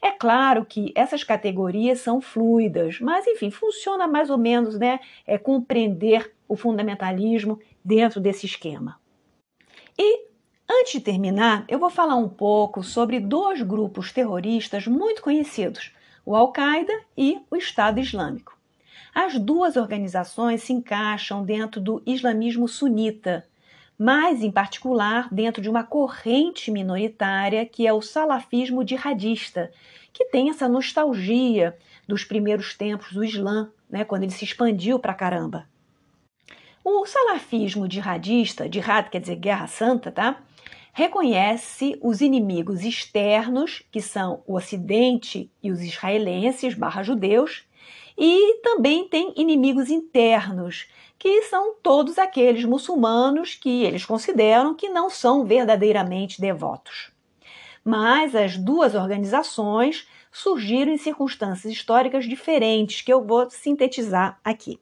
É 0.02 0.12
claro 0.12 0.66
que 0.66 0.92
essas 0.96 1.24
categorias 1.24 2.00
são 2.00 2.20
fluidas, 2.20 3.00
mas 3.00 3.28
enfim, 3.28 3.52
funciona 3.52 4.08
mais 4.08 4.32
ou 4.32 4.38
menos, 4.38 4.80
né? 4.80 5.00
É 5.28 5.38
compreender 5.38 6.34
o 6.48 6.56
fundamentalismo 6.56 7.60
dentro 7.86 8.20
desse 8.20 8.48
esquema. 8.48 9.00
E 9.98 10.26
antes 10.68 10.94
de 10.94 11.02
terminar, 11.02 11.66
eu 11.68 11.78
vou 11.78 11.92
falar 11.92 12.16
um 12.16 12.28
pouco 12.28 12.82
sobre 12.82 13.20
dois 13.20 13.62
grupos 13.62 14.12
terroristas 14.12 14.88
muito 14.88 15.22
conhecidos, 15.22 15.94
o 16.26 16.36
Al-Qaeda 16.36 16.94
e 17.16 17.40
o 17.52 17.56
Estado 17.56 18.00
Islâmico. 18.00 18.58
As 19.14 19.38
duas 19.38 19.76
organizações 19.76 20.64
se 20.64 20.74
encaixam 20.74 21.44
dentro 21.44 21.80
do 21.80 22.02
islamismo 22.06 22.68
sunita, 22.68 23.46
mas 24.04 24.42
em 24.42 24.50
particular 24.50 25.32
dentro 25.32 25.62
de 25.62 25.70
uma 25.70 25.84
corrente 25.84 26.72
minoritária 26.72 27.64
que 27.68 27.86
é 27.86 27.94
o 27.94 28.02
salafismo 28.02 28.84
jihadista, 28.84 29.72
que 30.12 30.26
tem 30.26 30.50
essa 30.50 30.68
nostalgia 30.68 31.78
dos 32.08 32.24
primeiros 32.24 32.74
tempos 32.74 33.14
do 33.14 33.24
Islã, 33.24 33.70
né, 33.88 34.04
quando 34.04 34.24
ele 34.24 34.32
se 34.32 34.44
expandiu 34.44 34.98
para 34.98 35.14
caramba. 35.14 35.70
O 36.84 37.06
salafismo 37.06 37.88
jihadista, 37.88 38.68
jihad 38.68 39.08
quer 39.12 39.22
dizer 39.22 39.36
guerra 39.36 39.68
santa, 39.68 40.12
tá? 40.12 40.42
Reconhece 40.94 41.96
os 42.02 42.22
inimigos 42.22 42.84
externos, 42.84 43.84
que 43.92 44.02
são 44.02 44.42
o 44.48 44.56
Ocidente 44.56 45.52
e 45.62 45.70
os 45.70 45.80
israelenses 45.80 46.74
barra 46.74 47.04
judeus, 47.04 47.68
e 48.18 48.62
também 48.64 49.08
tem 49.08 49.32
inimigos 49.38 49.92
internos, 49.92 50.88
que 51.22 51.44
são 51.44 51.76
todos 51.84 52.18
aqueles 52.18 52.66
muçulmanos 52.66 53.54
que 53.54 53.84
eles 53.84 54.04
consideram 54.04 54.74
que 54.74 54.90
não 54.90 55.08
são 55.08 55.46
verdadeiramente 55.46 56.42
devotos. 56.42 57.12
Mas 57.86 58.34
as 58.34 58.58
duas 58.58 58.96
organizações 58.96 60.08
surgiram 60.32 60.92
em 60.92 60.98
circunstâncias 60.98 61.72
históricas 61.72 62.26
diferentes 62.26 63.04
que 63.04 63.14
eu 63.14 63.24
vou 63.24 63.48
sintetizar 63.52 64.40
aqui. 64.44 64.80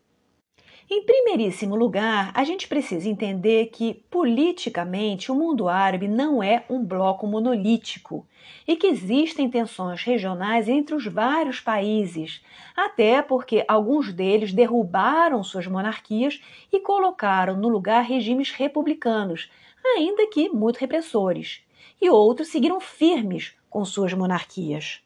Em 0.91 1.03
primeiríssimo 1.03 1.75
lugar, 1.75 2.31
a 2.33 2.43
gente 2.43 2.67
precisa 2.67 3.07
entender 3.07 3.67
que, 3.67 4.03
politicamente, 4.09 5.31
o 5.31 5.35
mundo 5.35 5.69
árabe 5.69 6.07
não 6.07 6.41
é 6.41 6.65
um 6.67 6.83
bloco 6.83 7.27
monolítico 7.27 8.25
e 8.67 8.75
que 8.75 8.87
existem 8.87 9.47
tensões 9.47 10.01
regionais 10.01 10.67
entre 10.67 10.95
os 10.95 11.05
vários 11.05 11.59
países, 11.59 12.41
até 12.75 13.21
porque 13.21 13.63
alguns 13.67 14.11
deles 14.11 14.51
derrubaram 14.51 15.43
suas 15.43 15.67
monarquias 15.67 16.41
e 16.73 16.79
colocaram 16.79 17.55
no 17.55 17.69
lugar 17.69 18.01
regimes 18.01 18.49
republicanos, 18.49 19.47
ainda 19.95 20.25
que 20.25 20.49
muito 20.49 20.77
repressores, 20.77 21.61
e 22.01 22.09
outros 22.09 22.47
seguiram 22.47 22.79
firmes 22.79 23.53
com 23.69 23.85
suas 23.85 24.11
monarquias. 24.15 25.03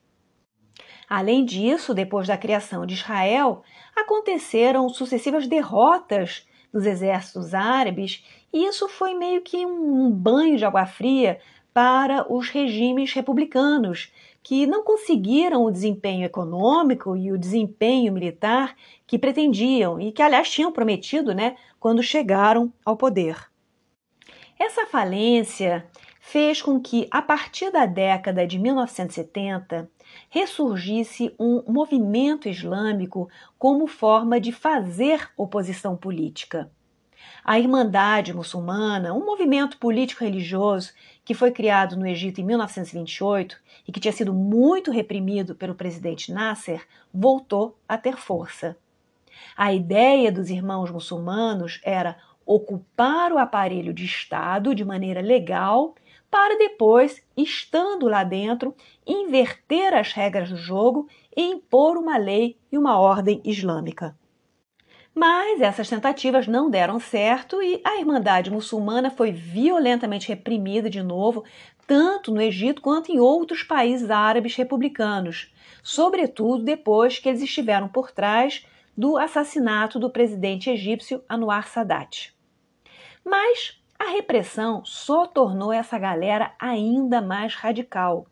Além 1.15 1.45
disso, 1.45 1.93
depois 1.93 2.28
da 2.28 2.36
criação 2.36 2.88
de 2.88 2.95
Israel, 2.95 3.62
aconteceram 3.95 4.89
sucessivas 4.89 5.45
derrotas 5.45 6.43
dos 6.73 6.88
exércitos 6.88 7.54
árabes, 7.54 8.26
e 8.52 8.65
isso 8.65 8.89
foi 8.89 9.13
meio 9.13 9.43
que 9.43 9.63
um 9.63 10.10
banho 10.10 10.58
de 10.58 10.65
água 10.65 10.88
fria 10.88 11.39
para 11.71 12.26
os 12.34 12.49
regimes 12.49 13.13
republicanos, 13.13 14.12
que 14.41 14.65
não 14.65 14.84
conseguiram 14.84 15.63
o 15.63 15.71
desempenho 15.71 16.26
econômico 16.26 17.15
e 17.15 17.32
o 17.32 17.38
desempenho 17.38 18.12
militar 18.12 18.76
que 19.06 19.19
pretendiam 19.19 20.02
e 20.02 20.12
que, 20.12 20.23
aliás, 20.23 20.49
tinham 20.49 20.71
prometido 20.71 21.32
né, 21.32 21.56
quando 21.80 22.02
chegaram 22.02 22.73
ao 22.84 22.97
poder. 22.97 23.38
Essa 24.58 24.88
falência 24.88 25.86
fez 26.26 26.62
com 26.62 26.80
que, 26.80 27.06
a 27.12 27.22
partir 27.22 27.70
da 27.70 27.86
década 27.86 28.48
de 28.48 28.58
1970, 28.58 29.89
ressurgisse 30.30 31.36
um 31.38 31.62
movimento 31.68 32.47
islâmico 32.47 33.30
como 33.60 33.88
forma 33.88 34.39
de 34.39 34.54
fazer 34.54 35.30
oposição 35.36 35.97
política. 35.97 36.72
A 37.43 37.60
Irmandade 37.60 38.34
Muçulmana, 38.34 39.14
um 39.14 39.26
movimento 39.26 39.78
político-religioso 39.78 40.93
que 41.26 41.34
foi 41.34 41.52
criado 41.52 41.97
no 41.97 42.08
Egito 42.08 42.39
em 42.39 42.45
1928 42.45 43.58
e 43.86 43.91
que 43.91 44.00
tinha 44.00 44.14
sido 44.14 44.34
muito 44.34 44.91
reprimido 44.91 45.54
pelo 45.54 45.76
presidente 45.76 46.32
Nasser, 46.32 46.88
voltou 47.14 47.78
a 47.88 47.97
ter 47.97 48.16
força. 48.16 48.78
A 49.58 49.74
ideia 49.74 50.32
dos 50.32 50.50
irmãos 50.50 50.89
muçulmanos 50.89 51.82
era 51.84 52.16
ocupar 52.45 53.32
o 53.34 53.38
aparelho 53.38 53.93
de 53.93 54.06
Estado 54.06 54.74
de 54.74 54.86
maneira 54.86 55.22
legal 55.22 55.95
para 56.34 56.58
depois, 56.58 57.22
estando 57.38 58.08
lá 58.08 58.24
dentro, 58.24 58.76
inverter 59.06 59.94
as 59.94 60.14
regras 60.14 60.50
do 60.50 60.58
jogo 60.58 61.08
e 61.38 61.44
impor 61.44 61.96
uma 61.96 62.18
lei 62.18 62.58
e 62.72 62.78
uma 62.78 63.00
ordem 63.00 63.40
islâmica. 63.46 64.18
Mas 65.14 65.62
essas 65.62 65.88
tentativas 65.88 66.48
não 66.48 66.72
deram 66.72 67.00
certo 67.00 67.62
e 67.62 67.80
a 67.84 68.00
Irmandade 68.00 68.50
Muçulmana 68.50 69.12
foi 69.12 69.32
violentamente 69.32 70.28
reprimida 70.28 70.90
de 70.90 71.04
novo, 71.04 71.44
tanto 71.86 72.34
no 72.34 72.42
Egito 72.42 72.82
quanto 72.82 73.12
em 73.12 73.20
outros 73.20 73.62
países 73.62 74.10
árabes 74.10 74.56
republicanos, 74.56 75.54
sobretudo 75.84 76.64
depois 76.64 77.20
que 77.20 77.30
eles 77.30 77.44
estiveram 77.44 77.88
por 77.88 78.10
trás 78.10 78.66
do 78.98 79.18
assassinato 79.18 80.00
do 80.00 80.10
presidente 80.10 80.72
egípcio 80.72 81.24
Anwar 81.30 81.68
Sadat. 81.68 82.34
Mas 83.24 83.83
A 83.98 84.12
repressão 84.12 84.84
só 84.86 85.26
tornou 85.26 85.72
essa 85.72 85.98
galera 85.98 86.54
ainda 86.60 87.22
mais 87.22 87.56
radical. 87.56 88.28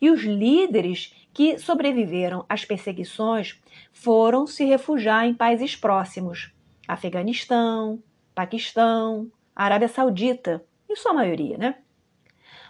E 0.00 0.10
os 0.10 0.22
líderes 0.22 1.14
que 1.32 1.58
sobreviveram 1.58 2.44
às 2.48 2.64
perseguições 2.64 3.60
foram 3.92 4.46
se 4.46 4.64
refugiar 4.64 5.26
em 5.26 5.34
países 5.34 5.76
próximos: 5.76 6.52
Afeganistão, 6.88 8.02
Paquistão, 8.34 9.30
Arábia 9.54 9.88
Saudita, 9.88 10.64
em 10.88 10.96
sua 10.96 11.12
maioria, 11.12 11.58
né? 11.58 11.76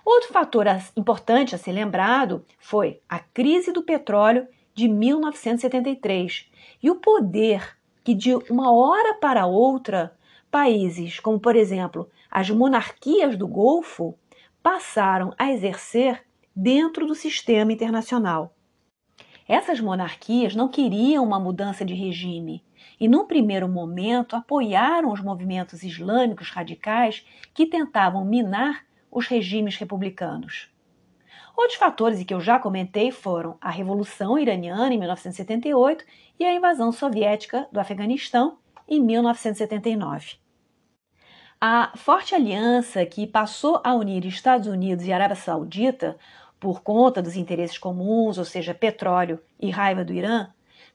Outro 0.05 0.32
fator 0.32 0.66
importante 0.97 1.55
a 1.55 1.59
ser 1.59 1.72
lembrado 1.72 2.45
foi 2.61 3.01
a 3.09 3.18
crise 3.18 3.72
do 3.72 3.82
petróleo 3.82 4.47
de 4.72 4.87
1973 4.87 6.49
e 6.82 6.91
o 6.91 6.97
poder 6.97 7.76
que 8.05 8.14
de 8.14 8.32
uma 8.49 8.72
hora 8.72 9.14
para 9.14 9.47
outra 9.47 10.16
países 10.49 11.18
como, 11.18 11.41
por 11.41 11.57
exemplo, 11.57 12.09
as 12.37 12.51
monarquias 12.51 13.34
do 13.34 13.49
Golfo 13.49 14.14
passaram 14.62 15.32
a 15.39 15.51
exercer 15.51 16.22
dentro 16.55 17.07
do 17.07 17.14
sistema 17.14 17.72
internacional. 17.72 18.55
Essas 19.49 19.80
monarquias 19.80 20.55
não 20.55 20.68
queriam 20.68 21.24
uma 21.24 21.41
mudança 21.41 21.82
de 21.82 21.95
regime 21.95 22.62
e, 23.01 23.09
num 23.09 23.26
primeiro 23.26 23.66
momento, 23.66 24.37
apoiaram 24.37 25.11
os 25.14 25.22
movimentos 25.22 25.82
islâmicos 25.82 26.51
radicais 26.51 27.24
que 27.55 27.64
tentavam 27.64 28.22
minar 28.22 28.84
os 29.11 29.26
regimes 29.26 29.76
republicanos. 29.76 30.70
Outros 31.57 31.78
fatores 31.78 32.22
que 32.22 32.34
eu 32.34 32.41
já 32.43 32.59
comentei 32.59 33.11
foram 33.11 33.57
a 33.62 33.70
Revolução 33.70 34.39
Iraniana 34.39 34.93
em 34.93 34.99
1978 34.99 36.05
e 36.39 36.45
a 36.45 36.53
invasão 36.53 36.93
soviética 36.93 37.66
do 37.72 37.80
Afeganistão 37.80 38.59
em 38.87 39.01
1979. 39.01 40.45
A 41.59 41.90
forte 41.96 42.34
aliança 42.34 43.07
que 43.07 43.26
passou 43.26 43.80
a 43.82 43.94
unir 43.94 44.26
Estados 44.26 44.68
Unidos 44.68 45.07
e 45.07 45.12
Arábia 45.12 45.36
Saudita 45.36 46.18
por 46.61 46.82
conta 46.82 47.22
dos 47.22 47.34
interesses 47.34 47.78
comuns, 47.78 48.36
ou 48.36 48.44
seja, 48.44 48.74
petróleo 48.74 49.40
e 49.59 49.70
raiva 49.70 50.04
do 50.04 50.12
Irã, 50.12 50.48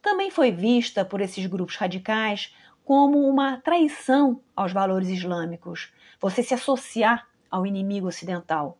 também 0.03 0.29
foi 0.29 0.51
vista 0.51 1.03
por 1.03 1.19
esses 1.19 1.47
grupos 1.47 1.77
radicais 1.77 2.55
como 2.85 3.27
uma 3.27 3.57
traição 3.57 4.39
aos 4.55 4.71
valores 4.71 5.09
islâmicos, 5.09 5.91
você 6.19 6.43
se 6.43 6.53
associar 6.53 7.27
ao 7.49 7.65
inimigo 7.65 8.07
ocidental. 8.07 8.77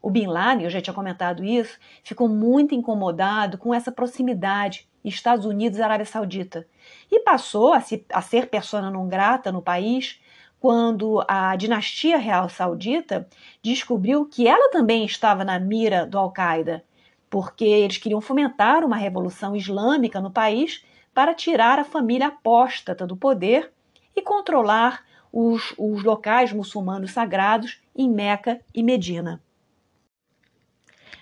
O 0.00 0.10
Bin 0.10 0.28
Laden, 0.28 0.64
eu 0.64 0.70
já 0.70 0.80
tinha 0.80 0.94
comentado 0.94 1.44
isso, 1.44 1.78
ficou 2.04 2.28
muito 2.28 2.76
incomodado 2.76 3.58
com 3.58 3.74
essa 3.74 3.90
proximidade 3.90 4.88
Estados 5.04 5.44
Unidos 5.44 5.78
e 5.78 5.82
Arábia 5.82 6.06
Saudita 6.06 6.66
e 7.10 7.20
passou 7.20 7.72
a, 7.72 7.80
se, 7.80 8.06
a 8.12 8.22
ser 8.22 8.48
persona 8.48 8.90
não 8.90 9.08
grata 9.08 9.52
no 9.52 9.60
país 9.60 10.20
quando 10.64 11.22
a 11.28 11.54
dinastia 11.56 12.16
real 12.16 12.48
saudita 12.48 13.28
descobriu 13.62 14.24
que 14.24 14.48
ela 14.48 14.70
também 14.70 15.04
estava 15.04 15.44
na 15.44 15.60
mira 15.60 16.06
do 16.06 16.16
Al-Qaeda, 16.16 16.82
porque 17.28 17.66
eles 17.66 17.98
queriam 17.98 18.18
fomentar 18.18 18.82
uma 18.82 18.96
revolução 18.96 19.54
islâmica 19.54 20.22
no 20.22 20.30
país 20.30 20.82
para 21.12 21.34
tirar 21.34 21.78
a 21.78 21.84
família 21.84 22.28
apóstata 22.28 23.06
do 23.06 23.14
poder 23.14 23.70
e 24.16 24.22
controlar 24.22 25.04
os, 25.30 25.74
os 25.76 26.02
locais 26.02 26.50
muçulmanos 26.50 27.10
sagrados 27.10 27.82
em 27.94 28.08
Meca 28.08 28.58
e 28.74 28.82
Medina. 28.82 29.42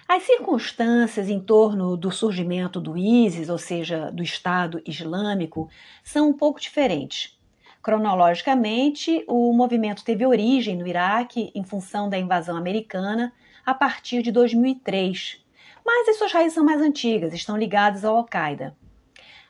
As 0.07 0.23
circunstâncias 0.23 1.29
em 1.29 1.41
torno 1.41 1.97
do 1.97 2.13
surgimento 2.13 2.81
do 2.81 2.97
ISIS, 2.97 3.49
ou 3.49 3.59
seja, 3.59 4.09
do 4.13 4.23
Estado 4.23 4.81
Islâmico, 4.87 5.69
são 6.05 6.29
um 6.29 6.33
pouco 6.33 6.61
diferentes. 6.61 7.42
Cronologicamente, 7.83 9.25
o 9.27 9.53
movimento 9.53 10.05
teve 10.05 10.25
origem 10.25 10.77
no 10.77 10.87
Iraque 10.87 11.51
em 11.55 11.65
função 11.65 12.09
da 12.09 12.19
invasão 12.19 12.57
americana 12.57 13.33
a 13.67 13.75
partir 13.75 14.23
de 14.23 14.31
2003, 14.31 15.45
mas 15.85 16.09
as 16.09 16.17
suas 16.17 16.33
raízes 16.33 16.55
são 16.55 16.65
mais 16.65 16.81
antigas, 16.81 17.35
estão 17.35 17.57
ligadas 17.57 18.05
ao 18.05 18.17
Al-Qaeda. 18.17 18.77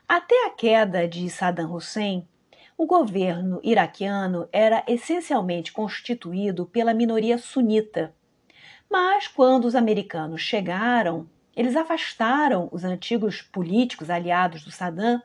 Até 0.07 0.47
a 0.47 0.49
queda 0.49 1.07
de 1.07 1.29
Saddam 1.29 1.73
Hussein, 1.73 2.27
o 2.77 2.85
governo 2.85 3.59
iraquiano 3.63 4.49
era 4.51 4.83
essencialmente 4.87 5.71
constituído 5.71 6.65
pela 6.65 6.93
minoria 6.93 7.37
sunita 7.37 8.13
mas 8.93 9.27
quando 9.27 9.65
os 9.65 9.73
americanos 9.73 10.41
chegaram, 10.41 11.27
eles 11.55 11.75
afastaram 11.75 12.69
os 12.71 12.83
antigos 12.83 13.41
políticos 13.41 14.07
aliados 14.07 14.63
do 14.63 14.69
Saddam 14.69 15.19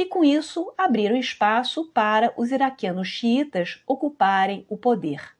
e, 0.00 0.06
com 0.06 0.24
isso, 0.24 0.72
abriram 0.78 1.14
espaço 1.14 1.90
para 1.92 2.32
os 2.34 2.50
iraquianos 2.50 3.06
xiitas 3.06 3.82
ocuparem 3.86 4.64
o 4.66 4.74
poder. 4.74 5.36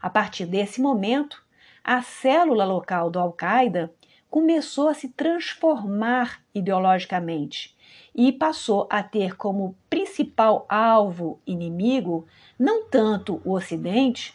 A 0.00 0.08
partir 0.08 0.46
desse 0.46 0.80
momento, 0.80 1.44
a 1.82 2.00
célula 2.00 2.64
local 2.64 3.10
do 3.10 3.18
Al-Qaeda 3.18 3.92
começou 4.30 4.86
a 4.86 4.94
se 4.94 5.08
transformar 5.08 6.44
ideologicamente 6.54 7.76
e 8.14 8.30
passou 8.30 8.86
a 8.88 9.02
ter 9.02 9.36
como 9.36 9.76
principal 9.90 10.64
alvo 10.68 11.40
inimigo 11.44 12.24
não 12.56 12.88
tanto 12.88 13.42
o 13.44 13.52
Ocidente, 13.52 14.32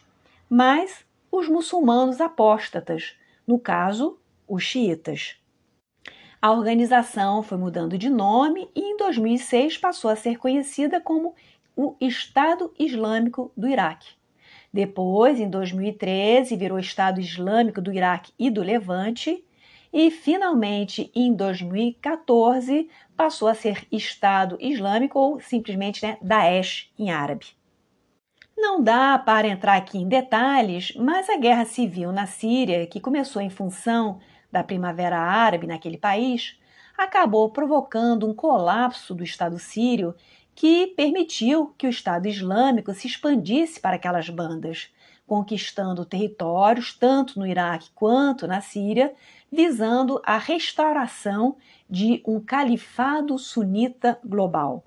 mas 0.49 1.05
os 1.31 1.47
muçulmanos 1.47 2.19
apóstatas, 2.19 3.15
no 3.47 3.57
caso, 3.57 4.19
os 4.45 4.61
xiitas. 4.61 5.40
A 6.41 6.51
organização 6.51 7.43
foi 7.43 7.55
mudando 7.55 7.99
de 7.99 8.09
nome 8.09 8.67
e 8.75 8.81
em 8.81 8.97
2006 8.97 9.77
passou 9.77 10.09
a 10.09 10.15
ser 10.15 10.39
conhecida 10.39 10.99
como 10.99 11.35
o 11.75 11.95
Estado 12.01 12.73
Islâmico 12.79 13.51
do 13.55 13.67
Iraque. 13.67 14.13
Depois, 14.73 15.39
em 15.39 15.47
2013, 15.47 16.55
virou 16.55 16.79
Estado 16.79 17.21
Islâmico 17.21 17.79
do 17.79 17.93
Iraque 17.93 18.33
e 18.39 18.49
do 18.49 18.63
Levante. 18.63 19.43
E, 19.93 20.09
finalmente, 20.09 21.11
em 21.13 21.31
2014, 21.31 22.89
passou 23.15 23.47
a 23.47 23.53
ser 23.53 23.85
Estado 23.91 24.57
Islâmico 24.59 25.19
ou 25.19 25.39
simplesmente 25.39 26.03
né, 26.03 26.17
Daesh 26.23 26.89
em 26.97 27.11
árabe. 27.11 27.47
Não 28.57 28.81
dá 28.81 29.19
para 29.19 29.47
entrar 29.47 29.75
aqui 29.75 29.99
em 29.99 30.07
detalhes, 30.07 30.93
mas 30.95 31.29
a 31.29 31.37
guerra 31.37 31.65
civil 31.65 32.11
na 32.11 32.25
Síria, 32.25 32.87
que 32.87 32.99
começou 32.99 33.43
em 33.43 33.49
função 33.49 34.19
da 34.51 34.63
Primavera 34.63 35.17
Árabe 35.17 35.67
naquele 35.67 35.97
país, 35.97 36.59
acabou 36.97 37.49
provocando 37.49 38.27
um 38.27 38.33
colapso 38.33 39.15
do 39.15 39.23
Estado 39.23 39.57
sírio 39.57 40.13
que 40.53 40.87
permitiu 40.87 41.73
que 41.77 41.87
o 41.87 41.89
Estado 41.89 42.27
Islâmico 42.27 42.93
se 42.93 43.07
expandisse 43.07 43.79
para 43.79 43.95
aquelas 43.95 44.29
bandas, 44.29 44.89
conquistando 45.25 46.05
territórios 46.05 46.93
tanto 46.93 47.39
no 47.39 47.47
Iraque 47.47 47.89
quanto 47.95 48.45
na 48.45 48.59
Síria, 48.59 49.13
visando 49.49 50.21
a 50.25 50.37
restauração 50.37 51.55
de 51.89 52.21
um 52.27 52.39
califado 52.39 53.37
sunita 53.37 54.19
global. 54.25 54.83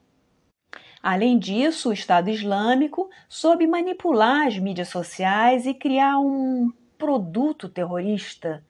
Além 1.03 1.39
disso, 1.39 1.91
o 1.91 1.93
Estado 1.93 2.31
Islâmico 2.31 3.11
soube 3.29 3.67
manipular 3.67 4.47
as 4.47 4.59
mídias 4.59 4.89
sociais 4.89 5.67
e 5.67 5.75
criar 5.75 6.19
um 6.19 6.73
produto 6.97 7.69
terrorista 7.69 8.65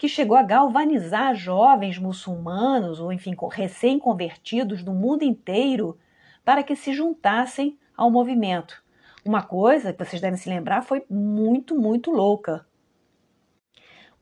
que 0.00 0.08
chegou 0.08 0.34
a 0.34 0.42
galvanizar 0.42 1.34
jovens 1.34 1.98
muçulmanos 1.98 3.00
ou, 3.00 3.12
enfim, 3.12 3.36
recém-convertidos 3.52 4.82
do 4.82 4.94
mundo 4.94 5.24
inteiro 5.24 5.98
para 6.42 6.62
que 6.62 6.74
se 6.74 6.94
juntassem 6.94 7.78
ao 7.94 8.10
movimento. 8.10 8.82
Uma 9.22 9.42
coisa 9.42 9.92
que 9.92 10.02
vocês 10.02 10.18
devem 10.18 10.38
se 10.38 10.48
lembrar 10.48 10.80
foi 10.80 11.04
muito, 11.10 11.78
muito 11.78 12.10
louca. 12.10 12.66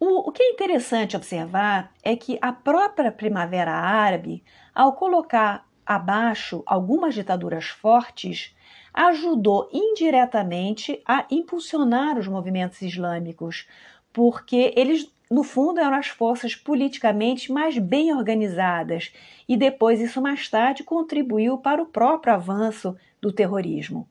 O, 0.01 0.29
o 0.29 0.33
que 0.33 0.43
é 0.43 0.51
interessante 0.51 1.17
observar 1.17 1.93
é 2.03 2.17
que 2.17 2.37
a 2.43 2.53
própria 2.53 3.13
Primavera 3.13 3.73
Árabe, 3.73 4.43
ao 4.75 4.95
colocar 4.95 5.65
abaixo 5.87 6.61
algumas 6.67 7.15
ditaduras 7.15 7.67
fortes, 7.67 8.53
ajudou 8.93 9.71
indiretamente 9.73 11.01
a 11.07 11.25
impulsionar 11.31 12.19
os 12.19 12.27
movimentos 12.27 12.83
islâmicos, 12.83 13.69
porque 14.13 14.75
eles, 14.77 15.09
no 15.31 15.43
fundo, 15.45 15.81
eram 15.81 15.97
as 15.97 16.09
forças 16.09 16.55
politicamente 16.55 17.53
mais 17.53 17.77
bem 17.77 18.15
organizadas, 18.15 19.13
e 19.49 19.57
depois, 19.57 20.01
isso 20.01 20.23
mais 20.23 20.49
tarde, 20.49 20.83
contribuiu 20.83 21.59
para 21.59 21.83
o 21.83 21.87
próprio 21.87 22.35
avanço 22.35 22.97
do 23.21 23.33
terrorismo. 23.33 24.09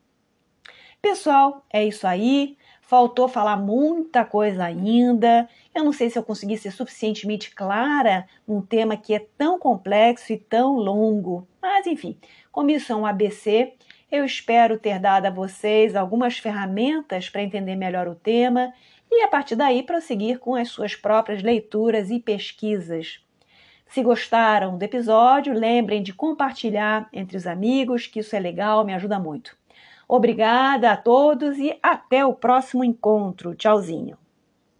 Pessoal, 1.01 1.65
é 1.71 1.85
isso 1.85 2.05
aí. 2.05 2.57
Faltou 2.81 3.27
falar 3.27 3.57
muita 3.57 4.23
coisa 4.23 4.63
ainda. 4.63 5.47
Eu 5.73 5.83
não 5.83 5.91
sei 5.91 6.09
se 6.09 6.17
eu 6.17 6.23
consegui 6.23 6.57
ser 6.57 6.71
suficientemente 6.71 7.53
clara 7.53 8.27
num 8.47 8.61
tema 8.61 8.95
que 8.95 9.13
é 9.13 9.25
tão 9.37 9.59
complexo 9.59 10.31
e 10.31 10.37
tão 10.37 10.75
longo. 10.75 11.47
Mas, 11.61 11.85
enfim, 11.85 12.17
como 12.51 12.69
isso 12.69 12.91
é 12.91 12.95
um 12.95 13.05
ABC, 13.05 13.73
eu 14.11 14.23
espero 14.23 14.79
ter 14.79 14.99
dado 14.99 15.25
a 15.25 15.29
vocês 15.29 15.95
algumas 15.95 16.37
ferramentas 16.37 17.29
para 17.29 17.43
entender 17.43 17.75
melhor 17.75 18.07
o 18.07 18.15
tema 18.15 18.73
e, 19.11 19.23
a 19.23 19.27
partir 19.27 19.55
daí, 19.55 19.83
prosseguir 19.83 20.39
com 20.39 20.55
as 20.55 20.69
suas 20.69 20.95
próprias 20.95 21.41
leituras 21.41 22.09
e 22.09 22.19
pesquisas. 22.19 23.19
Se 23.87 24.03
gostaram 24.03 24.77
do 24.77 24.83
episódio, 24.83 25.53
lembrem 25.53 26.03
de 26.03 26.13
compartilhar 26.13 27.07
entre 27.13 27.37
os 27.37 27.47
amigos, 27.47 28.05
que 28.05 28.19
isso 28.19 28.35
é 28.35 28.39
legal, 28.39 28.85
me 28.85 28.93
ajuda 28.93 29.17
muito. 29.17 29.55
Obrigada 30.07 30.91
a 30.91 30.97
todos 30.97 31.57
e 31.57 31.77
até 31.81 32.25
o 32.25 32.33
próximo 32.33 32.83
encontro. 32.83 33.55
Tchauzinho. 33.55 34.17